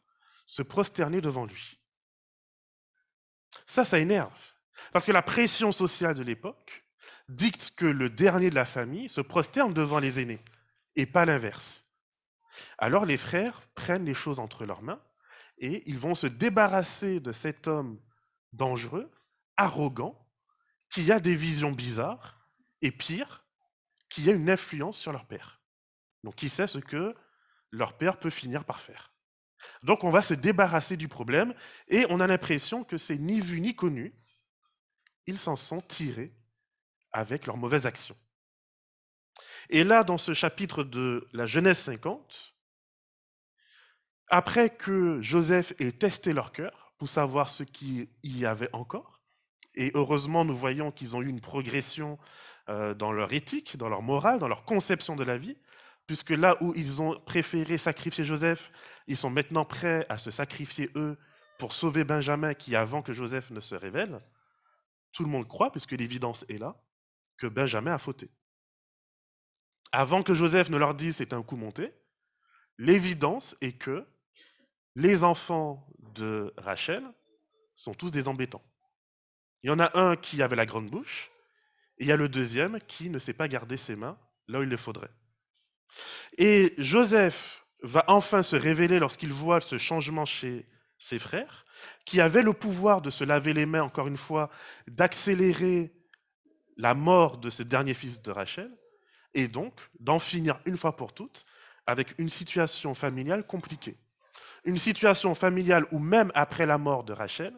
[0.46, 1.80] se prosterner devant lui.
[3.66, 4.32] Ça, ça énerve.
[4.92, 6.83] Parce que la pression sociale de l'époque
[7.28, 10.42] dicte que le dernier de la famille se prosterne devant les aînés,
[10.96, 11.84] et pas l'inverse.
[12.78, 15.00] Alors les frères prennent les choses entre leurs mains,
[15.58, 18.00] et ils vont se débarrasser de cet homme
[18.52, 19.10] dangereux,
[19.56, 20.20] arrogant,
[20.90, 22.48] qui a des visions bizarres,
[22.82, 23.44] et pire,
[24.08, 25.60] qui a une influence sur leur père.
[26.22, 27.14] Donc qui sait ce que
[27.70, 29.12] leur père peut finir par faire.
[29.82, 31.54] Donc on va se débarrasser du problème,
[31.88, 34.14] et on a l'impression que c'est ni vu ni connu,
[35.26, 36.34] ils s'en sont tirés
[37.14, 38.16] avec leurs mauvaises actions.
[39.70, 42.54] Et là, dans ce chapitre de la Genèse 50,
[44.28, 49.22] après que Joseph ait testé leur cœur pour savoir ce qu'il y avait encore,
[49.74, 52.18] et heureusement, nous voyons qu'ils ont eu une progression
[52.68, 55.56] euh, dans leur éthique, dans leur morale, dans leur conception de la vie,
[56.06, 58.70] puisque là où ils ont préféré sacrifier Joseph,
[59.06, 61.16] ils sont maintenant prêts à se sacrifier eux
[61.58, 64.20] pour sauver Benjamin qui, avant que Joseph ne se révèle,
[65.12, 66.76] tout le monde croit, puisque l'évidence est là,
[67.36, 68.30] que Benjamin a fauté.
[69.92, 71.92] Avant que Joseph ne leur dise c'est un coup monté,
[72.78, 74.06] l'évidence est que
[74.96, 77.04] les enfants de Rachel
[77.74, 78.64] sont tous des embêtants.
[79.62, 81.30] Il y en a un qui avait la grande bouche,
[81.98, 84.18] et il y a le deuxième qui ne sait pas garder ses mains
[84.48, 85.10] là où il le faudrait.
[86.38, 90.66] Et Joseph va enfin se révéler lorsqu'il voit ce changement chez
[90.98, 91.64] ses frères,
[92.04, 94.50] qui avaient le pouvoir de se laver les mains, encore une fois,
[94.88, 95.94] d'accélérer
[96.76, 98.70] la mort de ce dernier fils de Rachel,
[99.34, 101.44] et donc d'en finir une fois pour toutes
[101.86, 103.96] avec une situation familiale compliquée.
[104.64, 107.54] Une situation familiale où même après la mort de Rachel,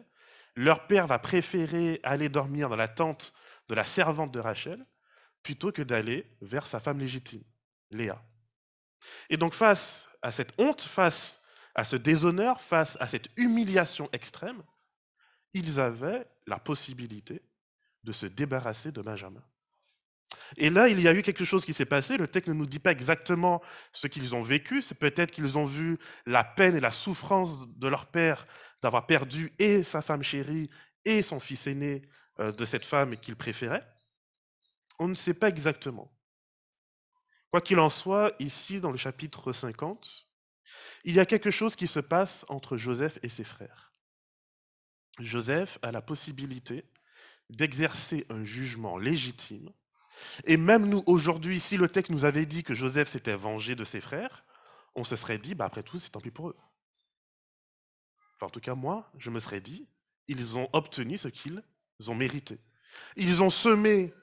[0.55, 3.33] leur père va préférer aller dormir dans la tente
[3.69, 4.85] de la servante de Rachel
[5.43, 7.43] plutôt que d'aller vers sa femme légitime,
[7.91, 8.21] Léa.
[9.29, 11.41] Et donc face à cette honte, face
[11.75, 14.61] à ce déshonneur, face à cette humiliation extrême,
[15.53, 17.41] ils avaient la possibilité
[18.07, 19.43] de se débarrasser de Benjamin.
[20.55, 22.15] Et là, il y a eu quelque chose qui s'est passé.
[22.15, 24.81] Le texte ne nous dit pas exactement ce qu'ils ont vécu.
[24.81, 28.47] C'est peut-être qu'ils ont vu la peine et la souffrance de leur père
[28.81, 30.69] d'avoir perdu et sa femme chérie
[31.03, 32.03] et son fils aîné
[32.39, 33.85] euh, de cette femme qu'il préférait.
[34.99, 36.09] On ne sait pas exactement.
[37.51, 40.27] Quoi qu'il en soit, ici, dans le chapitre 50,
[41.03, 43.93] il y a quelque chose qui se passe entre Joseph et ses frères.
[45.19, 46.85] Joseph a la possibilité
[47.49, 49.71] d'exercer un jugement légitime.
[50.45, 53.83] Et même nous, aujourd'hui, si le texte nous avait dit que Joseph s'était vengé de
[53.83, 54.45] ses frères,
[54.95, 56.57] on se serait dit, bah, après tout, c'est tant pis pour eux.
[58.35, 59.87] Enfin, en tout cas, moi, je me serais dit,
[60.27, 61.63] ils ont obtenu ce qu'ils
[62.07, 62.59] ont mérité.
[63.15, 64.13] Ils ont semé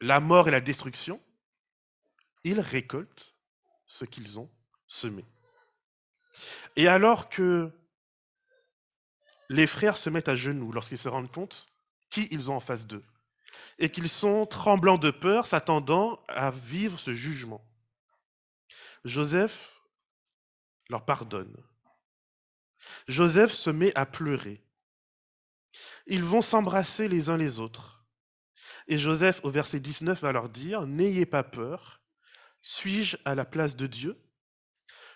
[0.00, 1.20] la mort et la destruction,
[2.44, 3.34] ils récoltent
[3.86, 4.50] ce qu'ils ont
[4.86, 5.24] semé.
[6.76, 7.70] Et alors que
[9.48, 11.66] les frères se mettent à genoux lorsqu'ils se rendent compte
[12.30, 13.04] ils ont en face d'eux,
[13.78, 17.64] et qu'ils sont tremblants de peur, s'attendant à vivre ce jugement,
[19.04, 19.80] Joseph
[20.88, 21.56] leur pardonne.
[23.08, 24.62] Joseph se met à pleurer.
[26.06, 28.04] Ils vont s'embrasser les uns les autres.
[28.88, 32.00] Et Joseph, au verset 19, va leur dire, N'ayez pas peur,
[32.62, 34.16] suis-je à la place de Dieu?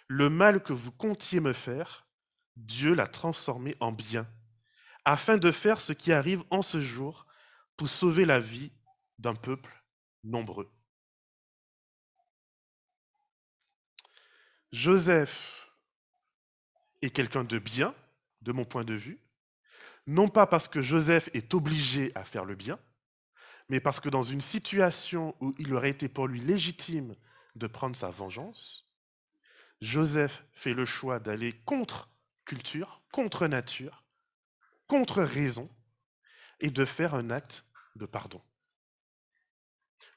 [0.09, 2.07] Le mal que vous comptiez me faire,
[2.57, 4.29] Dieu l'a transformé en bien,
[5.05, 7.27] afin de faire ce qui arrive en ce jour
[7.77, 8.73] pour sauver la vie
[9.19, 9.85] d'un peuple
[10.25, 10.71] nombreux.
[14.73, 15.71] Joseph
[17.03, 17.95] est quelqu'un de bien,
[18.43, 19.21] de mon point de vue,
[20.07, 22.79] non pas parce que Joseph est obligé à faire le bien,
[23.69, 27.17] mais parce que dans une situation où il aurait été pour lui légitime
[27.57, 28.87] de prendre sa vengeance,
[29.81, 32.11] Joseph fait le choix d'aller contre
[32.45, 34.05] culture, contre nature,
[34.91, 35.71] contre raison,
[36.59, 38.43] et de faire un acte de pardon.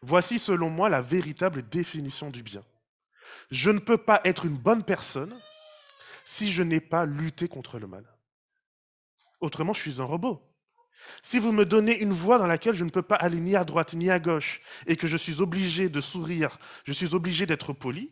[0.01, 2.61] Voici selon moi la véritable définition du bien.
[3.51, 5.39] Je ne peux pas être une bonne personne
[6.25, 8.03] si je n'ai pas lutté contre le mal.
[9.41, 10.41] Autrement, je suis un robot.
[11.21, 13.63] Si vous me donnez une voie dans laquelle je ne peux pas aller ni à
[13.65, 17.73] droite ni à gauche et que je suis obligé de sourire, je suis obligé d'être
[17.73, 18.11] poli,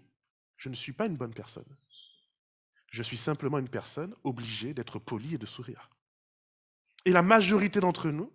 [0.57, 1.75] je ne suis pas une bonne personne.
[2.91, 5.89] Je suis simplement une personne obligée d'être poli et de sourire.
[7.05, 8.31] Et la majorité d'entre nous,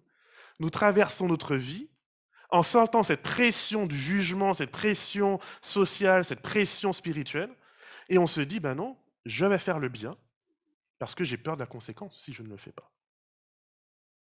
[0.58, 1.88] nous traversons notre vie
[2.50, 7.54] en sentant cette pression du jugement, cette pression sociale, cette pression spirituelle,
[8.08, 10.16] et on se dit, ben non, je vais faire le bien,
[10.98, 12.90] parce que j'ai peur de la conséquence si je ne le fais pas.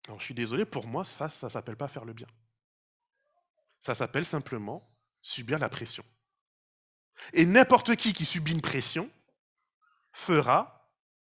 [0.08, 2.28] Alors je suis désolé, pour moi, ça, ça ne s'appelle pas faire le bien.
[3.80, 4.90] Ça s'appelle simplement
[5.22, 6.04] subir la pression.
[7.34, 9.10] Et n'importe qui qui subit une pression
[10.12, 10.92] fera,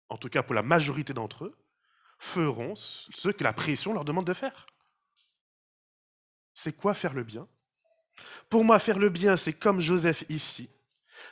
[0.08, 1.56] en tout cas pour la majorité d'entre eux,
[2.18, 4.66] feront ce que la pression leur demande de faire.
[6.52, 7.48] C'est quoi faire le bien?
[8.48, 10.70] Pour moi, faire le bien, c'est comme Joseph ici,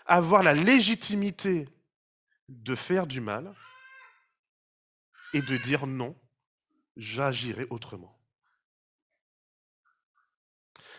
[0.07, 1.65] avoir la légitimité
[2.49, 3.55] de faire du mal
[5.33, 6.17] et de dire non,
[6.97, 8.19] j'agirai autrement.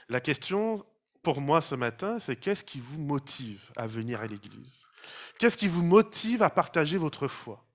[0.09, 0.75] La question
[1.21, 4.89] pour moi ce matin, c'est qu'est-ce qui vous motive à venir à l'Église?
[5.39, 7.65] Qu'est-ce qui vous motive à partager votre foi?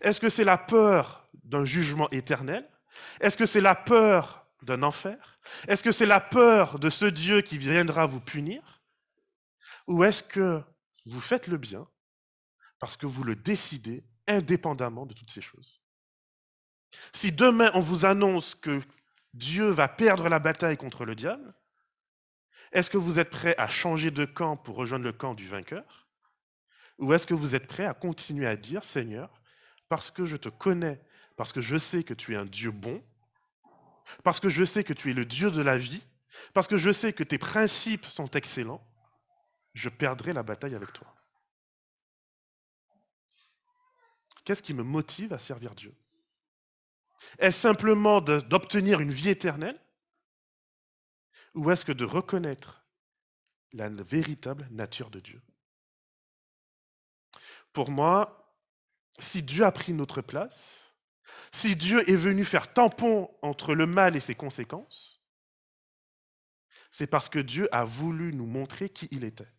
[0.00, 2.68] Est-ce que c'est la peur d'un jugement éternel?
[3.20, 5.36] Est-ce que c'est la peur d'un enfer?
[5.66, 8.82] Est-ce que c'est la peur de ce Dieu qui viendra vous punir?
[9.86, 10.62] Ou est-ce que
[11.06, 11.88] vous faites le bien
[12.78, 15.80] parce que vous le décidez indépendamment de toutes ces choses?
[17.12, 18.82] Si demain on vous annonce que
[19.34, 21.54] Dieu va perdre la bataille contre le diable,
[22.72, 26.08] est-ce que vous êtes prêt à changer de camp pour rejoindre le camp du vainqueur?
[26.98, 29.37] Ou est-ce que vous êtes prêt à continuer à dire, Seigneur,
[29.88, 31.00] parce que je te connais,
[31.36, 33.02] parce que je sais que tu es un Dieu bon,
[34.22, 36.02] parce que je sais que tu es le Dieu de la vie,
[36.52, 38.84] parce que je sais que tes principes sont excellents,
[39.74, 41.14] je perdrai la bataille avec toi.
[44.44, 45.94] Qu'est-ce qui me motive à servir Dieu?
[47.38, 49.78] Est-ce simplement d'obtenir une vie éternelle?
[51.54, 52.86] Ou est-ce que de reconnaître
[53.72, 55.42] la véritable nature de Dieu?
[57.72, 58.47] Pour moi,
[59.18, 60.94] si Dieu a pris notre place,
[61.52, 65.22] si Dieu est venu faire tampon entre le mal et ses conséquences,
[66.90, 69.52] c'est parce que Dieu a voulu nous montrer qui il était.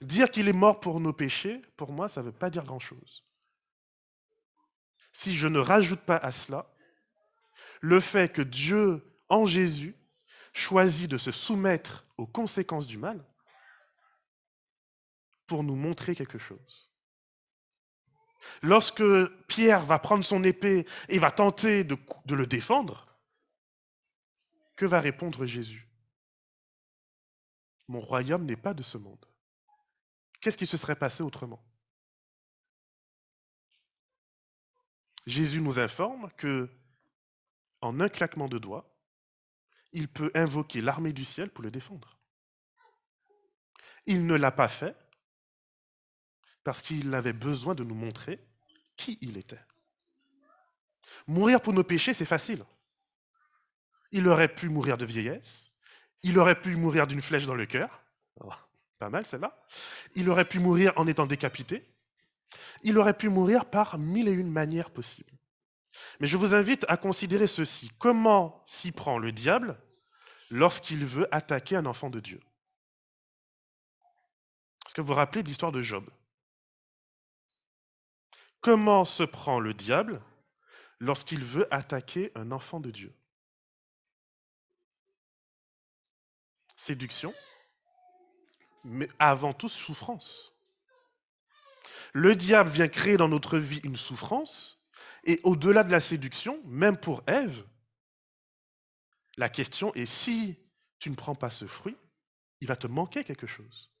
[0.00, 3.24] Dire qu'il est mort pour nos péchés, pour moi, ça ne veut pas dire grand-chose.
[5.12, 6.68] Si je ne rajoute pas à cela
[7.80, 9.96] le fait que Dieu, en Jésus,
[10.52, 13.24] choisit de se soumettre aux conséquences du mal
[15.46, 16.91] pour nous montrer quelque chose.
[18.62, 19.02] Lorsque
[19.46, 21.96] Pierre va prendre son épée et va tenter de,
[22.34, 23.06] le défendre,
[24.76, 25.88] que va répondre Jésus?
[27.88, 29.24] Mon royaume n'est pas de ce monde.
[30.40, 31.62] Qu'est-ce qui se serait passé autrement?
[35.26, 36.68] Jésus nous informe que,
[37.80, 38.88] en un claquement de doigts,
[39.92, 42.18] il peut invoquer l'armée du ciel pour le défendre.
[44.06, 44.96] Il ne l'a pas fait
[46.64, 48.40] parce qu'il avait besoin de nous montrer
[48.96, 49.60] qui il était.
[51.26, 52.64] Mourir pour nos péchés, c'est facile.
[54.10, 55.70] Il aurait pu mourir de vieillesse,
[56.22, 58.02] il aurait pu mourir d'une flèche dans le cœur,
[58.40, 58.50] oh,
[58.98, 59.60] pas mal celle-là,
[60.14, 61.84] il aurait pu mourir en étant décapité,
[62.82, 65.32] il aurait pu mourir par mille et une manières possibles.
[66.20, 67.90] Mais je vous invite à considérer ceci.
[67.98, 69.78] Comment s'y prend le diable
[70.50, 72.40] lorsqu'il veut attaquer un enfant de Dieu?
[74.86, 76.08] Est-ce que vous vous rappelez de l'histoire de Job?
[78.62, 80.22] Comment se prend le diable
[81.00, 83.12] lorsqu'il veut attaquer un enfant de Dieu?
[86.76, 87.34] Séduction,
[88.84, 90.52] mais avant tout souffrance.
[92.12, 94.84] Le diable vient créer dans notre vie une souffrance,
[95.24, 97.66] et au-delà de la séduction, même pour Ève,
[99.36, 100.56] la question est si
[100.98, 101.96] tu ne prends pas ce fruit,
[102.60, 103.91] il va te manquer quelque chose.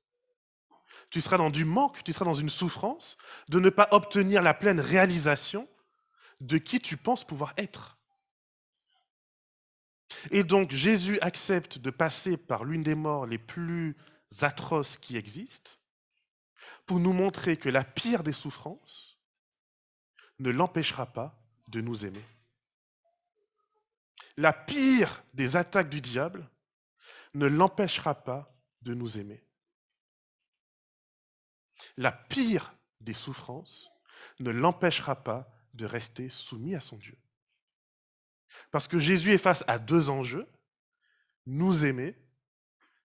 [1.10, 3.16] Tu seras dans du manque, tu seras dans une souffrance
[3.48, 5.68] de ne pas obtenir la pleine réalisation
[6.40, 7.98] de qui tu penses pouvoir être.
[10.30, 13.96] Et donc Jésus accepte de passer par l'une des morts les plus
[14.40, 15.72] atroces qui existent
[16.86, 19.18] pour nous montrer que la pire des souffrances
[20.38, 21.38] ne l'empêchera pas
[21.68, 22.24] de nous aimer.
[24.36, 26.48] La pire des attaques du diable
[27.34, 29.42] ne l'empêchera pas de nous aimer.
[31.96, 33.90] La pire des souffrances
[34.40, 37.16] ne l'empêchera pas de rester soumis à son Dieu.
[38.70, 40.46] Parce que Jésus est face à deux enjeux,
[41.46, 42.16] nous aimer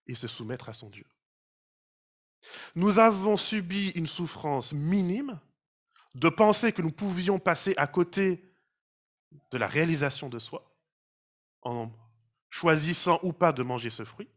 [0.05, 1.05] et se soumettre à son Dieu.
[2.75, 5.39] Nous avons subi une souffrance minime
[6.15, 8.43] de penser que nous pouvions passer à côté
[9.51, 10.75] de la réalisation de soi
[11.61, 11.91] en
[12.49, 14.29] choisissant ou pas de manger ce fruit,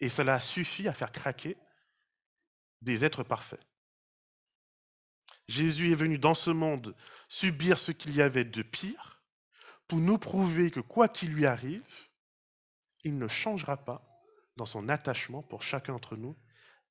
[0.00, 1.56] et cela suffit à faire craquer
[2.82, 3.64] des êtres parfaits.
[5.48, 6.94] Jésus est venu dans ce monde
[7.28, 9.22] subir ce qu'il y avait de pire
[9.86, 11.84] pour nous prouver que quoi qu'il lui arrive,
[13.04, 14.02] il ne changera pas
[14.56, 16.36] dans son attachement pour chacun d'entre nous,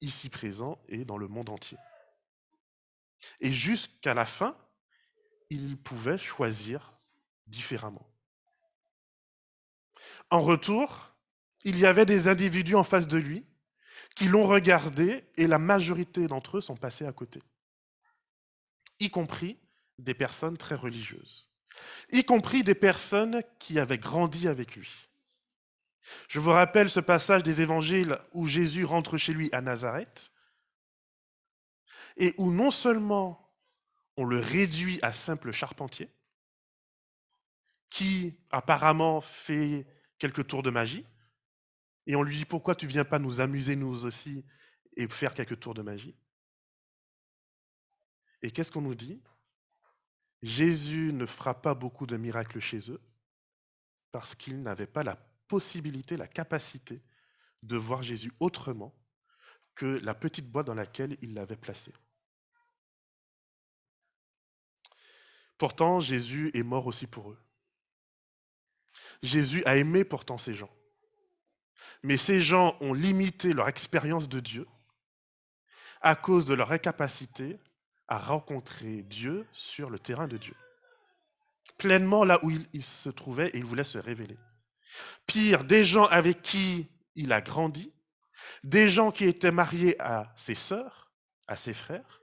[0.01, 1.77] ici présent et dans le monde entier.
[3.39, 4.57] Et jusqu'à la fin,
[5.49, 6.93] il pouvait choisir
[7.47, 8.07] différemment.
[10.29, 11.11] En retour,
[11.63, 13.45] il y avait des individus en face de lui
[14.15, 17.39] qui l'ont regardé et la majorité d'entre eux sont passés à côté,
[18.99, 19.59] y compris
[19.99, 21.49] des personnes très religieuses,
[22.11, 25.09] y compris des personnes qui avaient grandi avec lui.
[26.29, 30.31] Je vous rappelle ce passage des évangiles où Jésus rentre chez lui à Nazareth
[32.17, 33.53] et où non seulement
[34.17, 36.09] on le réduit à simple charpentier,
[37.89, 39.85] qui apparemment fait
[40.19, 41.05] quelques tours de magie,
[42.07, 44.45] et on lui dit pourquoi tu viens pas nous amuser nous aussi
[44.95, 46.15] et faire quelques tours de magie?
[48.41, 49.21] Et qu'est-ce qu'on nous dit?
[50.41, 53.01] Jésus ne fera pas beaucoup de miracles chez eux
[54.11, 55.15] parce qu'ils n'avaient pas la
[55.47, 57.01] possibilité, la capacité
[57.63, 58.95] de voir Jésus autrement
[59.73, 61.91] que la petite boîte dans laquelle il l'avait placé.
[65.57, 67.39] Pourtant, Jésus est mort aussi pour eux.
[69.21, 70.71] Jésus a aimé pourtant ces gens.
[72.03, 74.67] Mais ces gens ont limité leur expérience de Dieu
[76.01, 77.59] à cause de leur incapacité
[78.07, 80.55] à rencontrer Dieu sur le terrain de Dieu.
[81.79, 84.37] Pleinement là où il, se trouvait et il voulait se révéler.
[85.25, 87.91] Pire, des gens avec qui il a grandi,
[88.63, 91.11] des gens qui étaient mariés à ses sœurs,
[91.47, 92.21] à ses frères,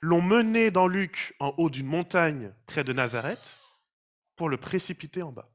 [0.00, 3.60] l'ont mené dans Luc en haut d'une montagne près de Nazareth
[4.36, 5.51] pour le précipiter en bas.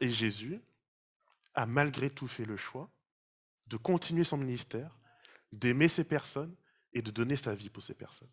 [0.00, 0.60] Et Jésus
[1.54, 2.90] a malgré tout fait le choix
[3.66, 4.98] de continuer son ministère,
[5.52, 6.54] d'aimer ces personnes
[6.92, 8.30] et de donner sa vie pour ces personnes.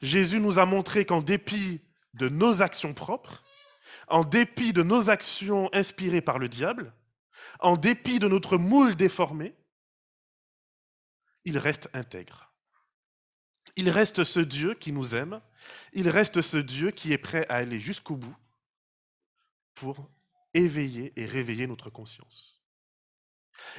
[0.00, 1.80] Jésus nous a montré qu'en dépit
[2.14, 3.44] de nos actions propres,
[4.08, 6.92] en dépit de nos actions inspirées par le diable,
[7.60, 9.54] en dépit de notre moule déformé,
[11.44, 12.52] il reste intègre.
[13.76, 15.38] Il reste ce Dieu qui nous aime,
[15.92, 18.36] il reste ce Dieu qui est prêt à aller jusqu'au bout
[19.76, 20.10] pour
[20.54, 22.60] éveiller et réveiller notre conscience.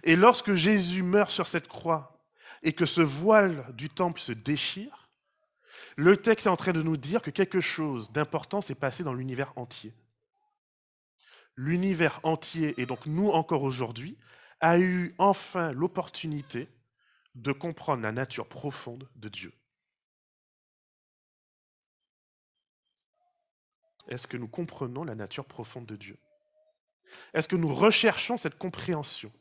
[0.03, 2.23] Et lorsque Jésus meurt sur cette croix
[2.63, 5.09] et que ce voile du temple se déchire,
[5.97, 9.13] le texte est en train de nous dire que quelque chose d'important s'est passé dans
[9.13, 9.93] l'univers entier.
[11.55, 14.17] L'univers entier, et donc nous encore aujourd'hui,
[14.59, 16.69] a eu enfin l'opportunité
[17.35, 19.53] de comprendre la nature profonde de Dieu.
[24.07, 26.17] Est-ce que nous comprenons la nature profonde de Dieu?
[27.33, 29.31] Est-ce que nous recherchons cette compréhension?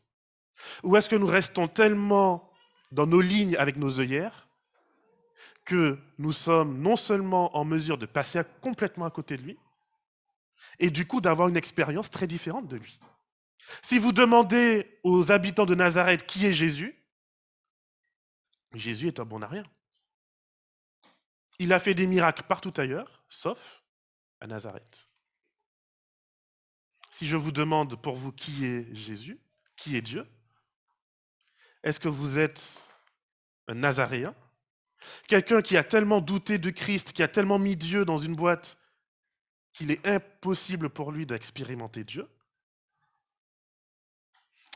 [0.82, 2.50] Ou est-ce que nous restons tellement
[2.92, 4.48] dans nos lignes avec nos œillères
[5.64, 9.58] que nous sommes non seulement en mesure de passer complètement à côté de lui,
[10.78, 13.00] et du coup d'avoir une expérience très différente de lui?
[13.82, 16.94] Si vous demandez aux habitants de Nazareth qui est Jésus,
[18.74, 19.64] Jésus est un bon à rien.
[21.58, 23.82] Il a fait des miracles partout ailleurs, sauf
[24.40, 25.08] à Nazareth.
[27.10, 29.40] Si je vous demande pour vous qui est Jésus,
[29.76, 30.26] qui est Dieu,
[31.82, 32.84] est-ce que vous êtes
[33.68, 34.34] un Nazaréen?
[35.28, 38.78] Quelqu'un qui a tellement douté de Christ, qui a tellement mis Dieu dans une boîte
[39.72, 42.28] qu'il est impossible pour lui d'expérimenter Dieu?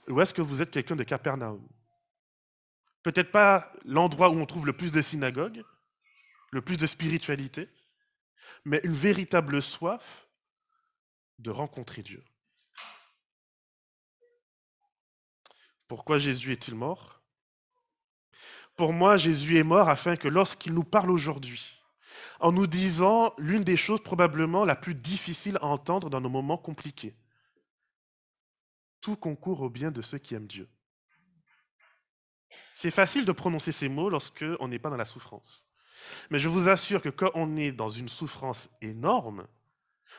[0.09, 1.67] Ou est-ce que vous êtes quelqu'un de Capernaum?
[3.03, 5.65] Peut-être pas l'endroit où on trouve le plus de synagogues,
[6.53, 7.69] le plus de spiritualité,
[8.65, 10.29] mais une véritable soif
[11.39, 12.23] de rencontrer Dieu.
[15.89, 17.21] Pourquoi Jésus est-il mort?
[18.77, 21.83] Pour moi, Jésus est mort afin que lorsqu'il nous parle aujourd'hui,
[22.39, 26.57] en nous disant l'une des choses probablement la plus difficile à entendre dans nos moments
[26.57, 27.17] compliqués,
[29.01, 30.69] tout concourt au bien de ceux qui aiment Dieu.
[32.75, 35.70] C'est facile de prononcer ces mots lorsque on n'est pas dans la souffrance.
[36.31, 39.47] Mais je vous assure que quand on est dans une souffrance énorme,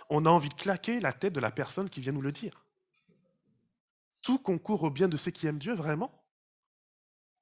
[0.09, 2.65] on a envie de claquer la tête de la personne qui vient nous le dire.
[4.21, 6.23] Tout concourt au bien de ceux qui aiment Dieu, vraiment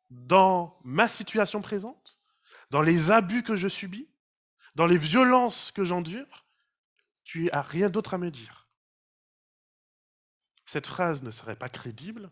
[0.09, 2.19] Dans ma situation présente
[2.69, 4.07] Dans les abus que je subis
[4.75, 6.45] Dans les violences que j'endure
[7.23, 8.67] Tu n'as rien d'autre à me dire.
[10.65, 12.31] Cette phrase ne serait pas crédible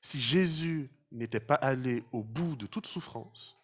[0.00, 3.57] si Jésus n'était pas allé au bout de toute souffrance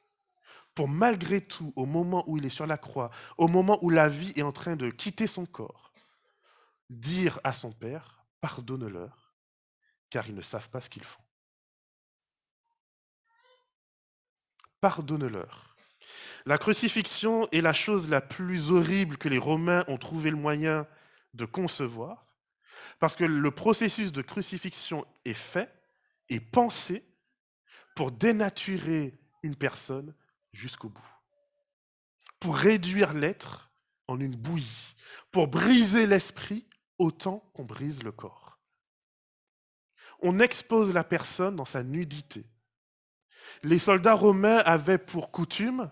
[0.75, 4.09] pour malgré tout, au moment où il est sur la croix, au moment où la
[4.09, 5.93] vie est en train de quitter son corps,
[6.91, 9.35] dire à son Père, pardonne-leur,
[10.11, 11.23] car ils ne savent pas ce qu'ils font.
[14.81, 15.77] Pardonne-leur.
[16.45, 20.87] La crucifixion est la chose la plus horrible que les Romains ont trouvé le moyen
[21.33, 22.27] de concevoir,
[22.99, 25.73] parce que le processus de crucifixion est fait
[26.29, 27.05] et pensé
[27.95, 30.15] pour dénaturer une personne
[30.55, 31.13] jusqu'au bout.
[32.41, 33.71] Pour réduire l'être
[34.09, 34.95] en une bouillie,
[35.31, 36.67] pour briser l'esprit
[36.99, 38.59] autant qu'on brise le corps.
[40.21, 42.47] On expose la personne dans sa nudité.
[43.63, 45.91] Les soldats romains avaient pour coutume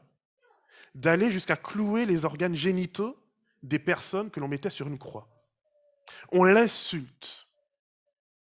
[0.95, 3.19] d'aller jusqu'à clouer les organes génitaux
[3.63, 5.29] des personnes que l'on mettait sur une croix.
[6.31, 7.47] On l'insulte,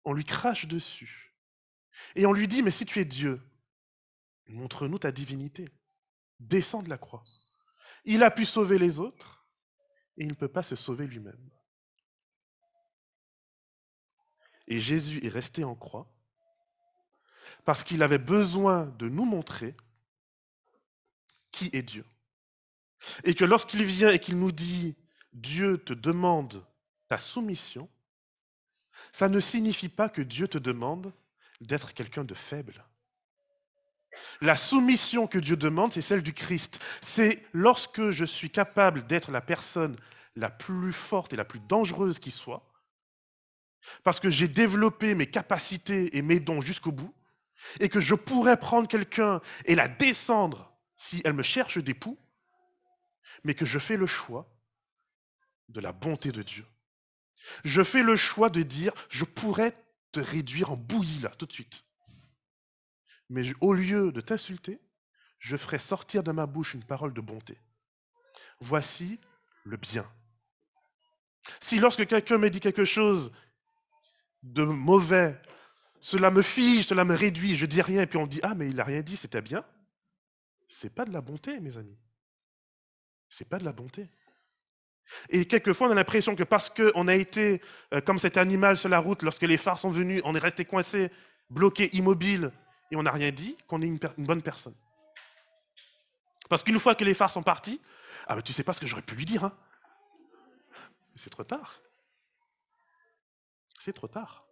[0.05, 1.35] on lui crache dessus,
[2.17, 3.41] et on lui dit, mais si tu es Dieu,
[4.49, 5.67] montre-nous ta divinité
[6.49, 7.23] descend de la croix.
[8.05, 9.47] Il a pu sauver les autres
[10.17, 11.51] et il ne peut pas se sauver lui-même.
[14.69, 16.11] Et Jésus est resté en croix
[17.65, 19.77] parce qu'il avait besoin de nous montrer
[21.51, 22.05] qui est Dieu.
[23.25, 24.97] Et que lorsqu'il vient et qu'il nous dit
[25.33, 26.65] Dieu te demande
[27.09, 27.89] ta soumission,
[29.13, 31.13] ça ne signifie pas que Dieu te demande
[31.61, 32.85] d'être quelqu'un de faible.
[34.41, 36.81] La soumission que Dieu demande, c'est celle du Christ.
[37.01, 39.97] C'est lorsque je suis capable d'être la personne
[40.37, 42.67] la plus forte et la plus dangereuse qui soit,
[44.05, 47.15] parce que j'ai développé mes capacités et mes dons jusqu'au bout,
[47.81, 52.19] et que je pourrais prendre quelqu'un et la descendre si elle me cherche des poux,
[53.45, 54.49] mais que je fais le choix
[55.69, 56.65] de la bonté de Dieu.
[57.65, 59.75] Je fais le choix de dire, je pourrais
[60.13, 61.85] te réduire en bouillie là, tout de suite
[63.29, 64.81] mais au lieu de t'insulter,
[65.39, 67.59] je ferai sortir de ma bouche une parole de bonté.
[68.61, 69.21] Voici
[69.65, 70.09] le bien.
[71.61, 73.33] Si lorsque quelqu'un me dit quelque chose
[74.43, 75.41] de mauvais,
[76.01, 78.69] cela me fige, cela me réduit, je dis rien, et puis on dit Ah, mais
[78.69, 79.65] il n'a rien dit, c'était bien.
[80.69, 81.99] C'est pas de la bonté, mes amis.
[83.29, 84.09] C'est pas de la bonté.
[85.29, 87.61] Et quelquefois, on a l'impression que parce qu'on a été
[87.93, 90.65] euh, comme cet animal sur la route, lorsque les phares sont venus, on est resté
[90.65, 91.11] coincé,
[91.51, 92.53] bloqué, immobile,
[92.93, 94.75] et on n'a rien dit, qu'on est une, bonne personne.
[96.51, 97.81] Parce qu'une fois que les phares sont partis,
[98.27, 99.45] ah ben tu sais pas ce que j'aurais pu lui dire.
[99.45, 99.57] Hein
[101.15, 101.81] c'est trop tard.
[103.79, 104.45] C'est trop tard.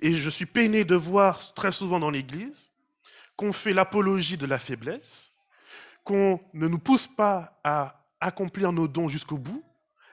[0.00, 2.70] Et je suis peiné de voir très souvent dans l'Église
[3.34, 5.32] qu'on fait l'apologie de la faiblesse,
[6.04, 9.64] qu'on ne nous pousse pas à accomplir nos dons jusqu'au bout,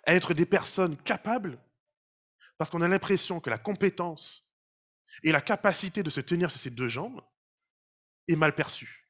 [0.08, 1.60] à être des personnes capables,
[2.58, 4.43] parce qu'on a l'impression que la compétence
[5.22, 7.22] et la capacité de se tenir sur ses deux jambes
[8.28, 9.08] est mal perçue.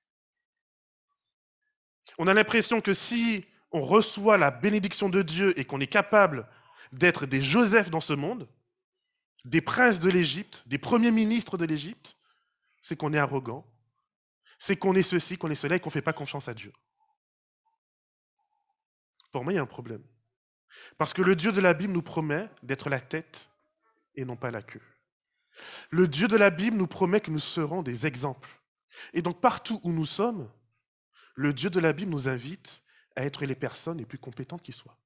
[2.17, 6.47] On a l'impression que si on reçoit la bénédiction de Dieu et qu'on est capable
[6.91, 8.47] d'être des Joseph dans ce monde,
[9.45, 12.15] des princes de l'Égypte, des premiers ministres de l'Égypte,
[12.81, 13.65] c'est qu'on est arrogant,
[14.59, 16.71] c'est qu'on est ceci, qu'on est cela et qu'on ne fait pas confiance à Dieu.
[19.31, 20.03] Pour moi, il y a un problème.
[20.97, 23.49] Parce que le Dieu de la Bible nous promet d'être la tête
[24.15, 24.81] et non pas la queue.
[25.89, 28.49] Le Dieu de la Bible nous promet que nous serons des exemples.
[29.13, 30.49] Et donc partout où nous sommes,
[31.35, 32.83] le Dieu de la Bible nous invite
[33.15, 34.97] à être les personnes les plus compétentes qui soient.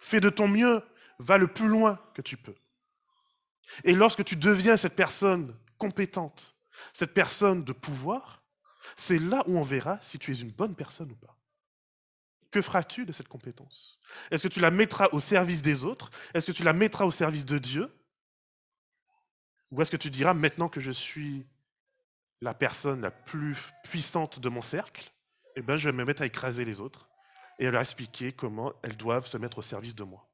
[0.00, 0.82] Fais de ton mieux,
[1.18, 2.54] va le plus loin que tu peux.
[3.84, 6.54] Et lorsque tu deviens cette personne compétente,
[6.92, 8.42] cette personne de pouvoir,
[8.96, 11.36] c'est là où on verra si tu es une bonne personne ou pas.
[12.50, 13.98] Que feras-tu de cette compétence?
[14.30, 16.10] Est-ce que tu la mettras au service des autres?
[16.32, 17.92] Est-ce que tu la mettras au service de Dieu?
[19.70, 21.46] Ou est-ce que tu diras, maintenant que je suis
[22.40, 25.10] la personne la plus puissante de mon cercle,
[25.56, 27.08] eh ben, je vais me mettre à écraser les autres
[27.58, 30.28] et à leur expliquer comment elles doivent se mettre au service de moi.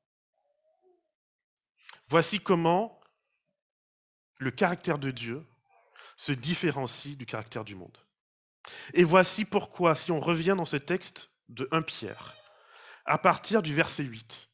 [2.09, 3.01] Voici comment
[4.39, 5.47] le caractère de Dieu
[6.17, 7.97] se différencie du caractère du monde.
[8.95, 12.35] Et voici pourquoi, si on revient dans ce texte de 1 Pierre,
[13.05, 14.49] à partir du verset 8,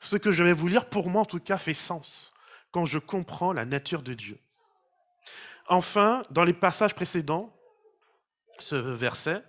[0.00, 2.32] ce que je vais vous lire, pour moi en tout cas, fait sens
[2.76, 4.38] quand je comprends la nature de Dieu.
[5.66, 7.50] Enfin, dans les passages précédents,
[8.58, 9.42] ce verset,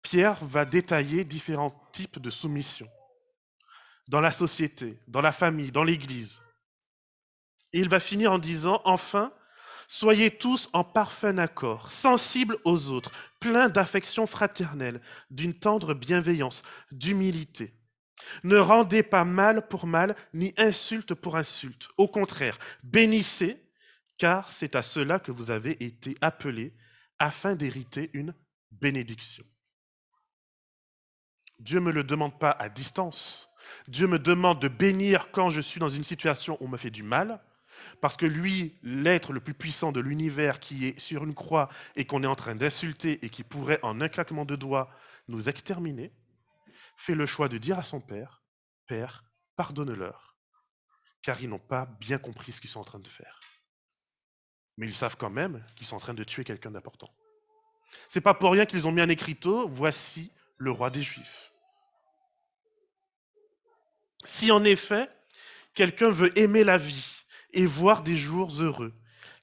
[0.00, 2.86] Pierre va détailler différents types de soumission
[4.06, 6.40] dans la société, dans la famille, dans l'Église.
[7.72, 9.32] Il va finir en disant, enfin,
[9.88, 13.10] soyez tous en parfait accord, sensibles aux autres,
[13.40, 15.00] pleins d'affection fraternelle,
[15.32, 16.62] d'une tendre bienveillance,
[16.92, 17.74] d'humilité.
[18.42, 21.88] Ne rendez pas mal pour mal, ni insulte pour insulte.
[21.96, 23.60] Au contraire, bénissez,
[24.18, 26.74] car c'est à cela que vous avez été appelés,
[27.18, 28.34] afin d'hériter une
[28.70, 29.44] bénédiction.
[31.58, 33.48] Dieu ne me le demande pas à distance.
[33.88, 36.90] Dieu me demande de bénir quand je suis dans une situation où on me fait
[36.90, 37.40] du mal,
[38.00, 42.04] parce que lui, l'être le plus puissant de l'univers qui est sur une croix et
[42.04, 44.90] qu'on est en train d'insulter et qui pourrait en un claquement de doigts
[45.28, 46.12] nous exterminer,
[46.96, 48.42] fait le choix de dire à son Père,
[48.86, 49.24] Père,
[49.56, 50.36] pardonne-leur,
[51.22, 53.40] car ils n'ont pas bien compris ce qu'ils sont en train de faire.
[54.76, 57.14] Mais ils savent quand même qu'ils sont en train de tuer quelqu'un d'important.
[58.08, 61.52] C'est pas pour rien qu'ils ont mis un écriteau, voici le roi des Juifs.
[64.26, 65.08] Si en effet,
[65.74, 67.14] quelqu'un veut aimer la vie
[67.52, 68.92] et voir des jours heureux,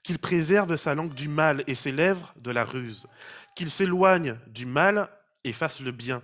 [0.03, 3.07] qu'il préserve sa langue du mal et ses lèvres de la ruse,
[3.55, 5.09] qu'il s'éloigne du mal
[5.43, 6.23] et fasse le bien,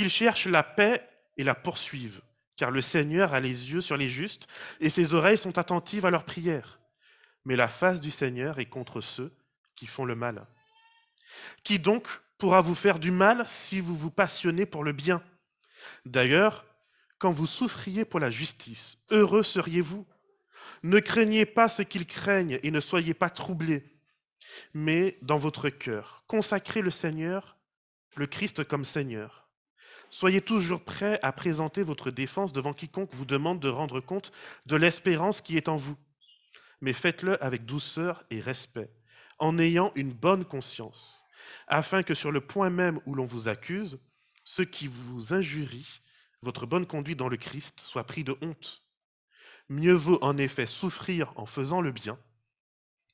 [0.00, 2.22] qu'il cherche la paix et la poursuive,
[2.56, 4.48] car le Seigneur a les yeux sur les justes
[4.80, 6.80] et ses oreilles sont attentives à leurs prières.
[7.44, 9.30] Mais la face du Seigneur est contre ceux
[9.74, 10.46] qui font le mal.
[11.64, 15.22] Qui donc pourra vous faire du mal si vous vous passionnez pour le bien?
[16.06, 16.64] D'ailleurs,
[17.18, 20.06] quand vous souffriez pour la justice, heureux seriez-vous?
[20.82, 23.84] Ne craignez pas ce qu'ils craignent et ne soyez pas troublés,
[24.72, 27.58] mais dans votre cœur, consacrez le Seigneur,
[28.16, 29.39] le Christ comme Seigneur.
[30.08, 34.32] Soyez toujours prêts à présenter votre défense devant quiconque vous demande de rendre compte
[34.66, 35.96] de l'espérance qui est en vous.
[36.80, 38.90] Mais faites-le avec douceur et respect,
[39.38, 41.24] en ayant une bonne conscience,
[41.68, 44.00] afin que sur le point même où l'on vous accuse,
[44.44, 46.00] ceux qui vous injurient
[46.42, 48.82] votre bonne conduite dans le Christ soit pris de honte.
[49.68, 52.18] Mieux vaut en effet souffrir en faisant le bien,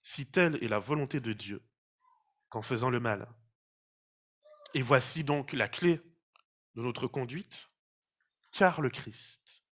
[0.03, 1.62] si telle est la volonté de Dieu,
[2.49, 3.29] qu'en faisant le mal.
[4.74, 6.01] Et voici donc la clé
[6.77, 7.68] de notre conduite,
[8.53, 9.64] car le Christ.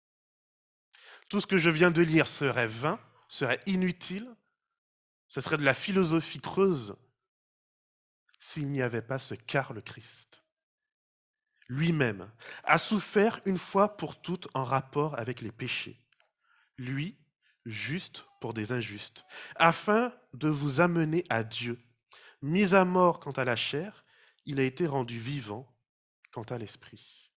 [1.30, 4.36] Tout ce que je viens de lire serait vain, serait inutile,
[5.28, 6.96] ce serait de la philosophie creuse
[8.40, 10.44] s'il n'y avait pas ce car le Christ
[11.70, 12.30] lui-même,
[12.64, 16.00] a souffert une fois pour toutes en rapport avec les péchés.
[16.78, 17.18] Lui,
[17.66, 19.26] juste pour des injustes,
[19.56, 21.80] afin de vous amener à Dieu.
[22.42, 24.04] Mis à mort quant à la chair,
[24.46, 25.73] il a été rendu vivant
[26.34, 27.32] quant à l'esprit.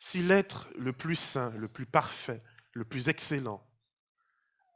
[0.00, 2.40] Si l'être le plus saint, le plus parfait,
[2.72, 3.64] le plus excellent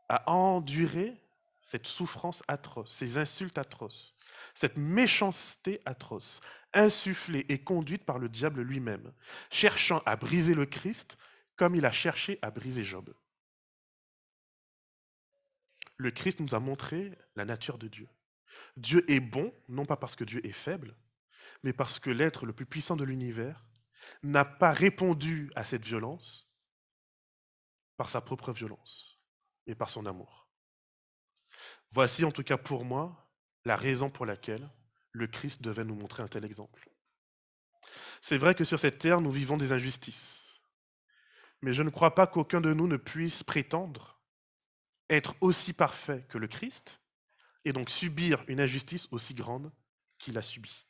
[0.09, 1.21] a enduré
[1.61, 4.15] cette souffrance atroce, ces insultes atroces,
[4.55, 6.41] cette méchanceté atroce,
[6.73, 9.13] insufflée et conduite par le diable lui-même,
[9.51, 11.19] cherchant à briser le Christ
[11.57, 13.13] comme il a cherché à briser Job.
[15.97, 18.09] Le Christ nous a montré la nature de Dieu.
[18.77, 20.95] Dieu est bon, non pas parce que Dieu est faible,
[21.63, 23.65] mais parce que l'être le plus puissant de l'univers
[24.23, 26.49] n'a pas répondu à cette violence
[27.97, 29.21] par sa propre violence,
[29.67, 30.49] mais par son amour.
[31.91, 33.29] Voici en tout cas pour moi
[33.65, 34.71] la raison pour laquelle
[35.13, 36.89] le Christ devait nous montrer un tel exemple.
[38.21, 40.61] C'est vrai que sur cette terre, nous vivons des injustices.
[41.63, 44.21] Mais je ne crois pas qu'aucun de nous ne puisse prétendre
[45.11, 47.01] être aussi parfait que le Christ
[47.65, 49.73] et donc subir une injustice aussi grande
[50.19, 50.88] qu'il a subie.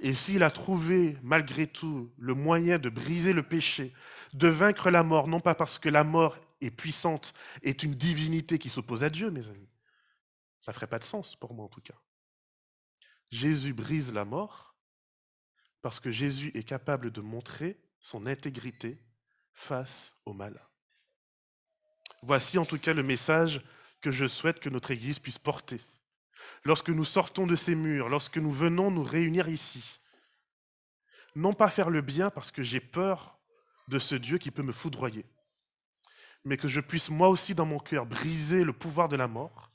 [0.00, 3.92] Et s'il a trouvé malgré tout le moyen de briser le péché,
[4.34, 8.58] de vaincre la mort, non pas parce que la mort est puissante, est une divinité
[8.58, 9.68] qui s'oppose à Dieu, mes amis,
[10.58, 12.00] ça ne ferait pas de sens pour moi en tout cas.
[13.30, 14.74] Jésus brise la mort
[15.82, 18.98] parce que Jésus est capable de montrer son intégrité
[19.52, 20.60] face au mal.
[22.22, 23.60] Voici en tout cas le message
[24.00, 25.80] que je souhaite que notre Église puisse porter.
[26.64, 30.00] Lorsque nous sortons de ces murs, lorsque nous venons nous réunir ici,
[31.34, 33.38] non pas faire le bien parce que j'ai peur
[33.88, 35.26] de ce Dieu qui peut me foudroyer,
[36.44, 39.70] mais que je puisse moi aussi dans mon cœur briser le pouvoir de la mort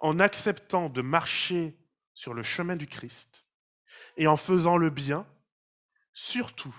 [0.00, 1.76] en acceptant de marcher
[2.14, 3.44] sur le chemin du Christ
[4.16, 5.26] et en faisant le bien,
[6.12, 6.74] surtout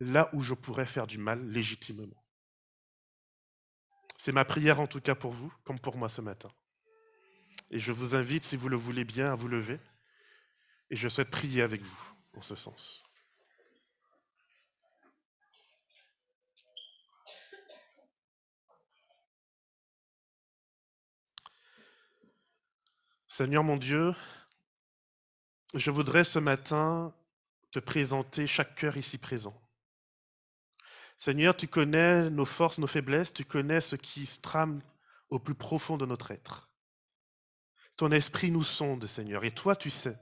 [0.00, 2.24] là où je pourrais faire du mal légitimement.
[4.18, 6.48] C'est ma prière en tout cas pour vous, comme pour moi ce matin.
[7.70, 9.78] Et je vous invite, si vous le voulez bien, à vous lever.
[10.90, 13.02] Et je souhaite prier avec vous en ce sens.
[23.28, 24.14] Seigneur mon Dieu,
[25.74, 27.14] je voudrais ce matin
[27.70, 29.54] te présenter chaque cœur ici présent.
[31.16, 34.80] Seigneur, tu connais nos forces, nos faiblesses, tu connais ce qui se trame
[35.28, 36.67] au plus profond de notre être.
[37.98, 40.16] Ton esprit nous sonde, Seigneur, et toi tu sais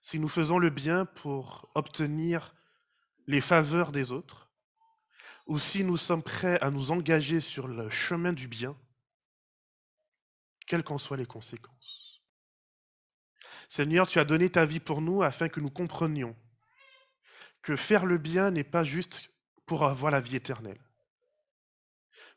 [0.00, 2.54] si nous faisons le bien pour obtenir
[3.26, 4.50] les faveurs des autres,
[5.46, 8.76] ou si nous sommes prêts à nous engager sur le chemin du bien,
[10.66, 12.22] quelles qu'en soient les conséquences.
[13.68, 16.34] Seigneur, tu as donné ta vie pour nous afin que nous comprenions
[17.62, 19.30] que faire le bien n'est pas juste
[19.64, 20.80] pour avoir la vie éternelle,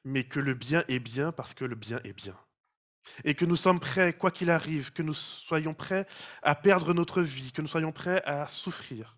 [0.03, 2.37] mais que le bien est bien parce que le bien est bien.
[3.23, 6.07] Et que nous sommes prêts, quoi qu'il arrive, que nous soyons prêts
[6.41, 9.17] à perdre notre vie, que nous soyons prêts à souffrir,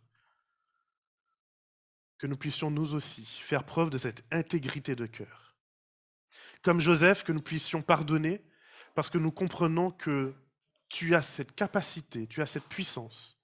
[2.18, 5.56] que nous puissions nous aussi faire preuve de cette intégrité de cœur.
[6.64, 8.44] Comme Joseph, que nous puissions pardonner
[8.96, 10.34] parce que nous comprenons que
[10.90, 13.38] tu as cette capacité, tu as cette puissance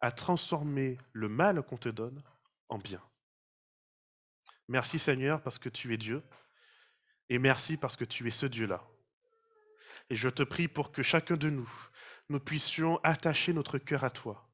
[0.00, 2.22] à transformer le mal qu'on te donne
[2.68, 3.02] en bien.
[4.68, 6.22] Merci Seigneur parce que tu es Dieu
[7.28, 8.82] et merci parce que tu es ce Dieu-là.
[10.10, 11.70] Et je te prie pour que chacun de nous,
[12.28, 14.48] nous puissions attacher notre cœur à toi,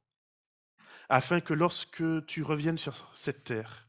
[1.08, 3.88] afin que lorsque tu reviennes sur cette terre,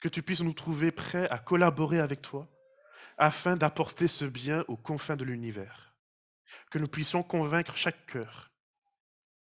[0.00, 2.48] que tu puisses nous trouver prêts à collaborer avec toi,
[3.18, 5.94] afin d'apporter ce bien aux confins de l'univers.
[6.70, 8.50] Que nous puissions convaincre chaque cœur,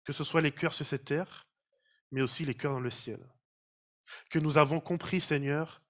[0.04, 1.46] que ce soit les cœurs sur cette terre,
[2.10, 3.20] mais aussi les cœurs dans le ciel.
[4.30, 5.82] Que nous avons compris, Seigneur,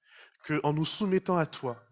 [0.46, 1.86] qu'en nous soumettant à toi,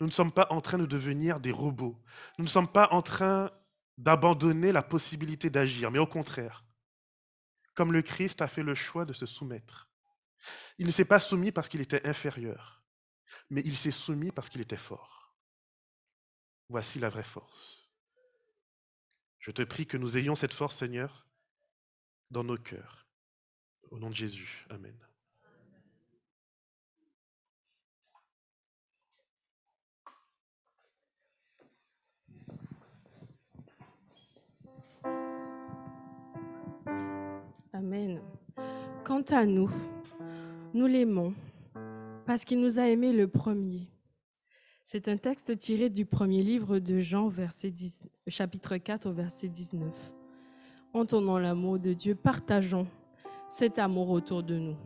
[0.00, 2.00] nous ne sommes pas en train de devenir des robots.
[2.38, 3.50] Nous ne sommes pas en train
[3.96, 6.64] d'abandonner la possibilité d'agir, mais au contraire,
[7.74, 9.88] comme le Christ a fait le choix de se soumettre.
[10.78, 12.82] Il ne s'est pas soumis parce qu'il était inférieur,
[13.50, 15.34] mais il s'est soumis parce qu'il était fort.
[16.68, 17.90] Voici la vraie force.
[19.38, 21.26] Je te prie que nous ayons cette force, Seigneur,
[22.30, 23.06] dans nos cœurs.
[23.90, 24.66] Au nom de Jésus.
[24.70, 24.96] Amen.
[37.94, 38.20] Amen.
[39.04, 39.70] Quant à nous,
[40.72, 41.32] nous l'aimons
[42.26, 43.88] parce qu'il nous a aimés le premier.
[44.82, 47.72] C'est un texte tiré du premier livre de Jean, verset
[48.26, 49.88] chapitre 4, verset 19.
[50.92, 52.88] Entendons l'amour de Dieu, partageons
[53.48, 54.76] cet amour autour de nous.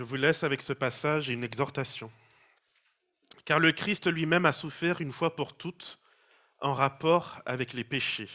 [0.00, 2.10] Je vous laisse avec ce passage et une exhortation.
[3.44, 5.98] Car le Christ lui-même a souffert une fois pour toutes
[6.62, 8.30] en rapport avec les péchés.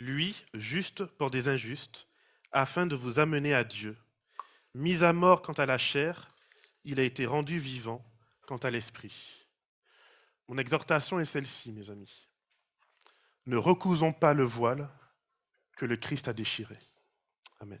[0.00, 2.08] Lui, juste pour des injustes,
[2.52, 3.96] afin de vous amener à Dieu,
[4.74, 6.30] mis à mort quant à la chair,
[6.84, 8.04] il a été rendu vivant
[8.46, 9.46] quant à l'esprit.
[10.46, 12.28] Mon exhortation est celle-ci, mes amis.
[13.46, 14.90] Ne recousons pas le voile
[15.78, 16.76] que le Christ a déchiré.
[17.60, 17.80] Amen.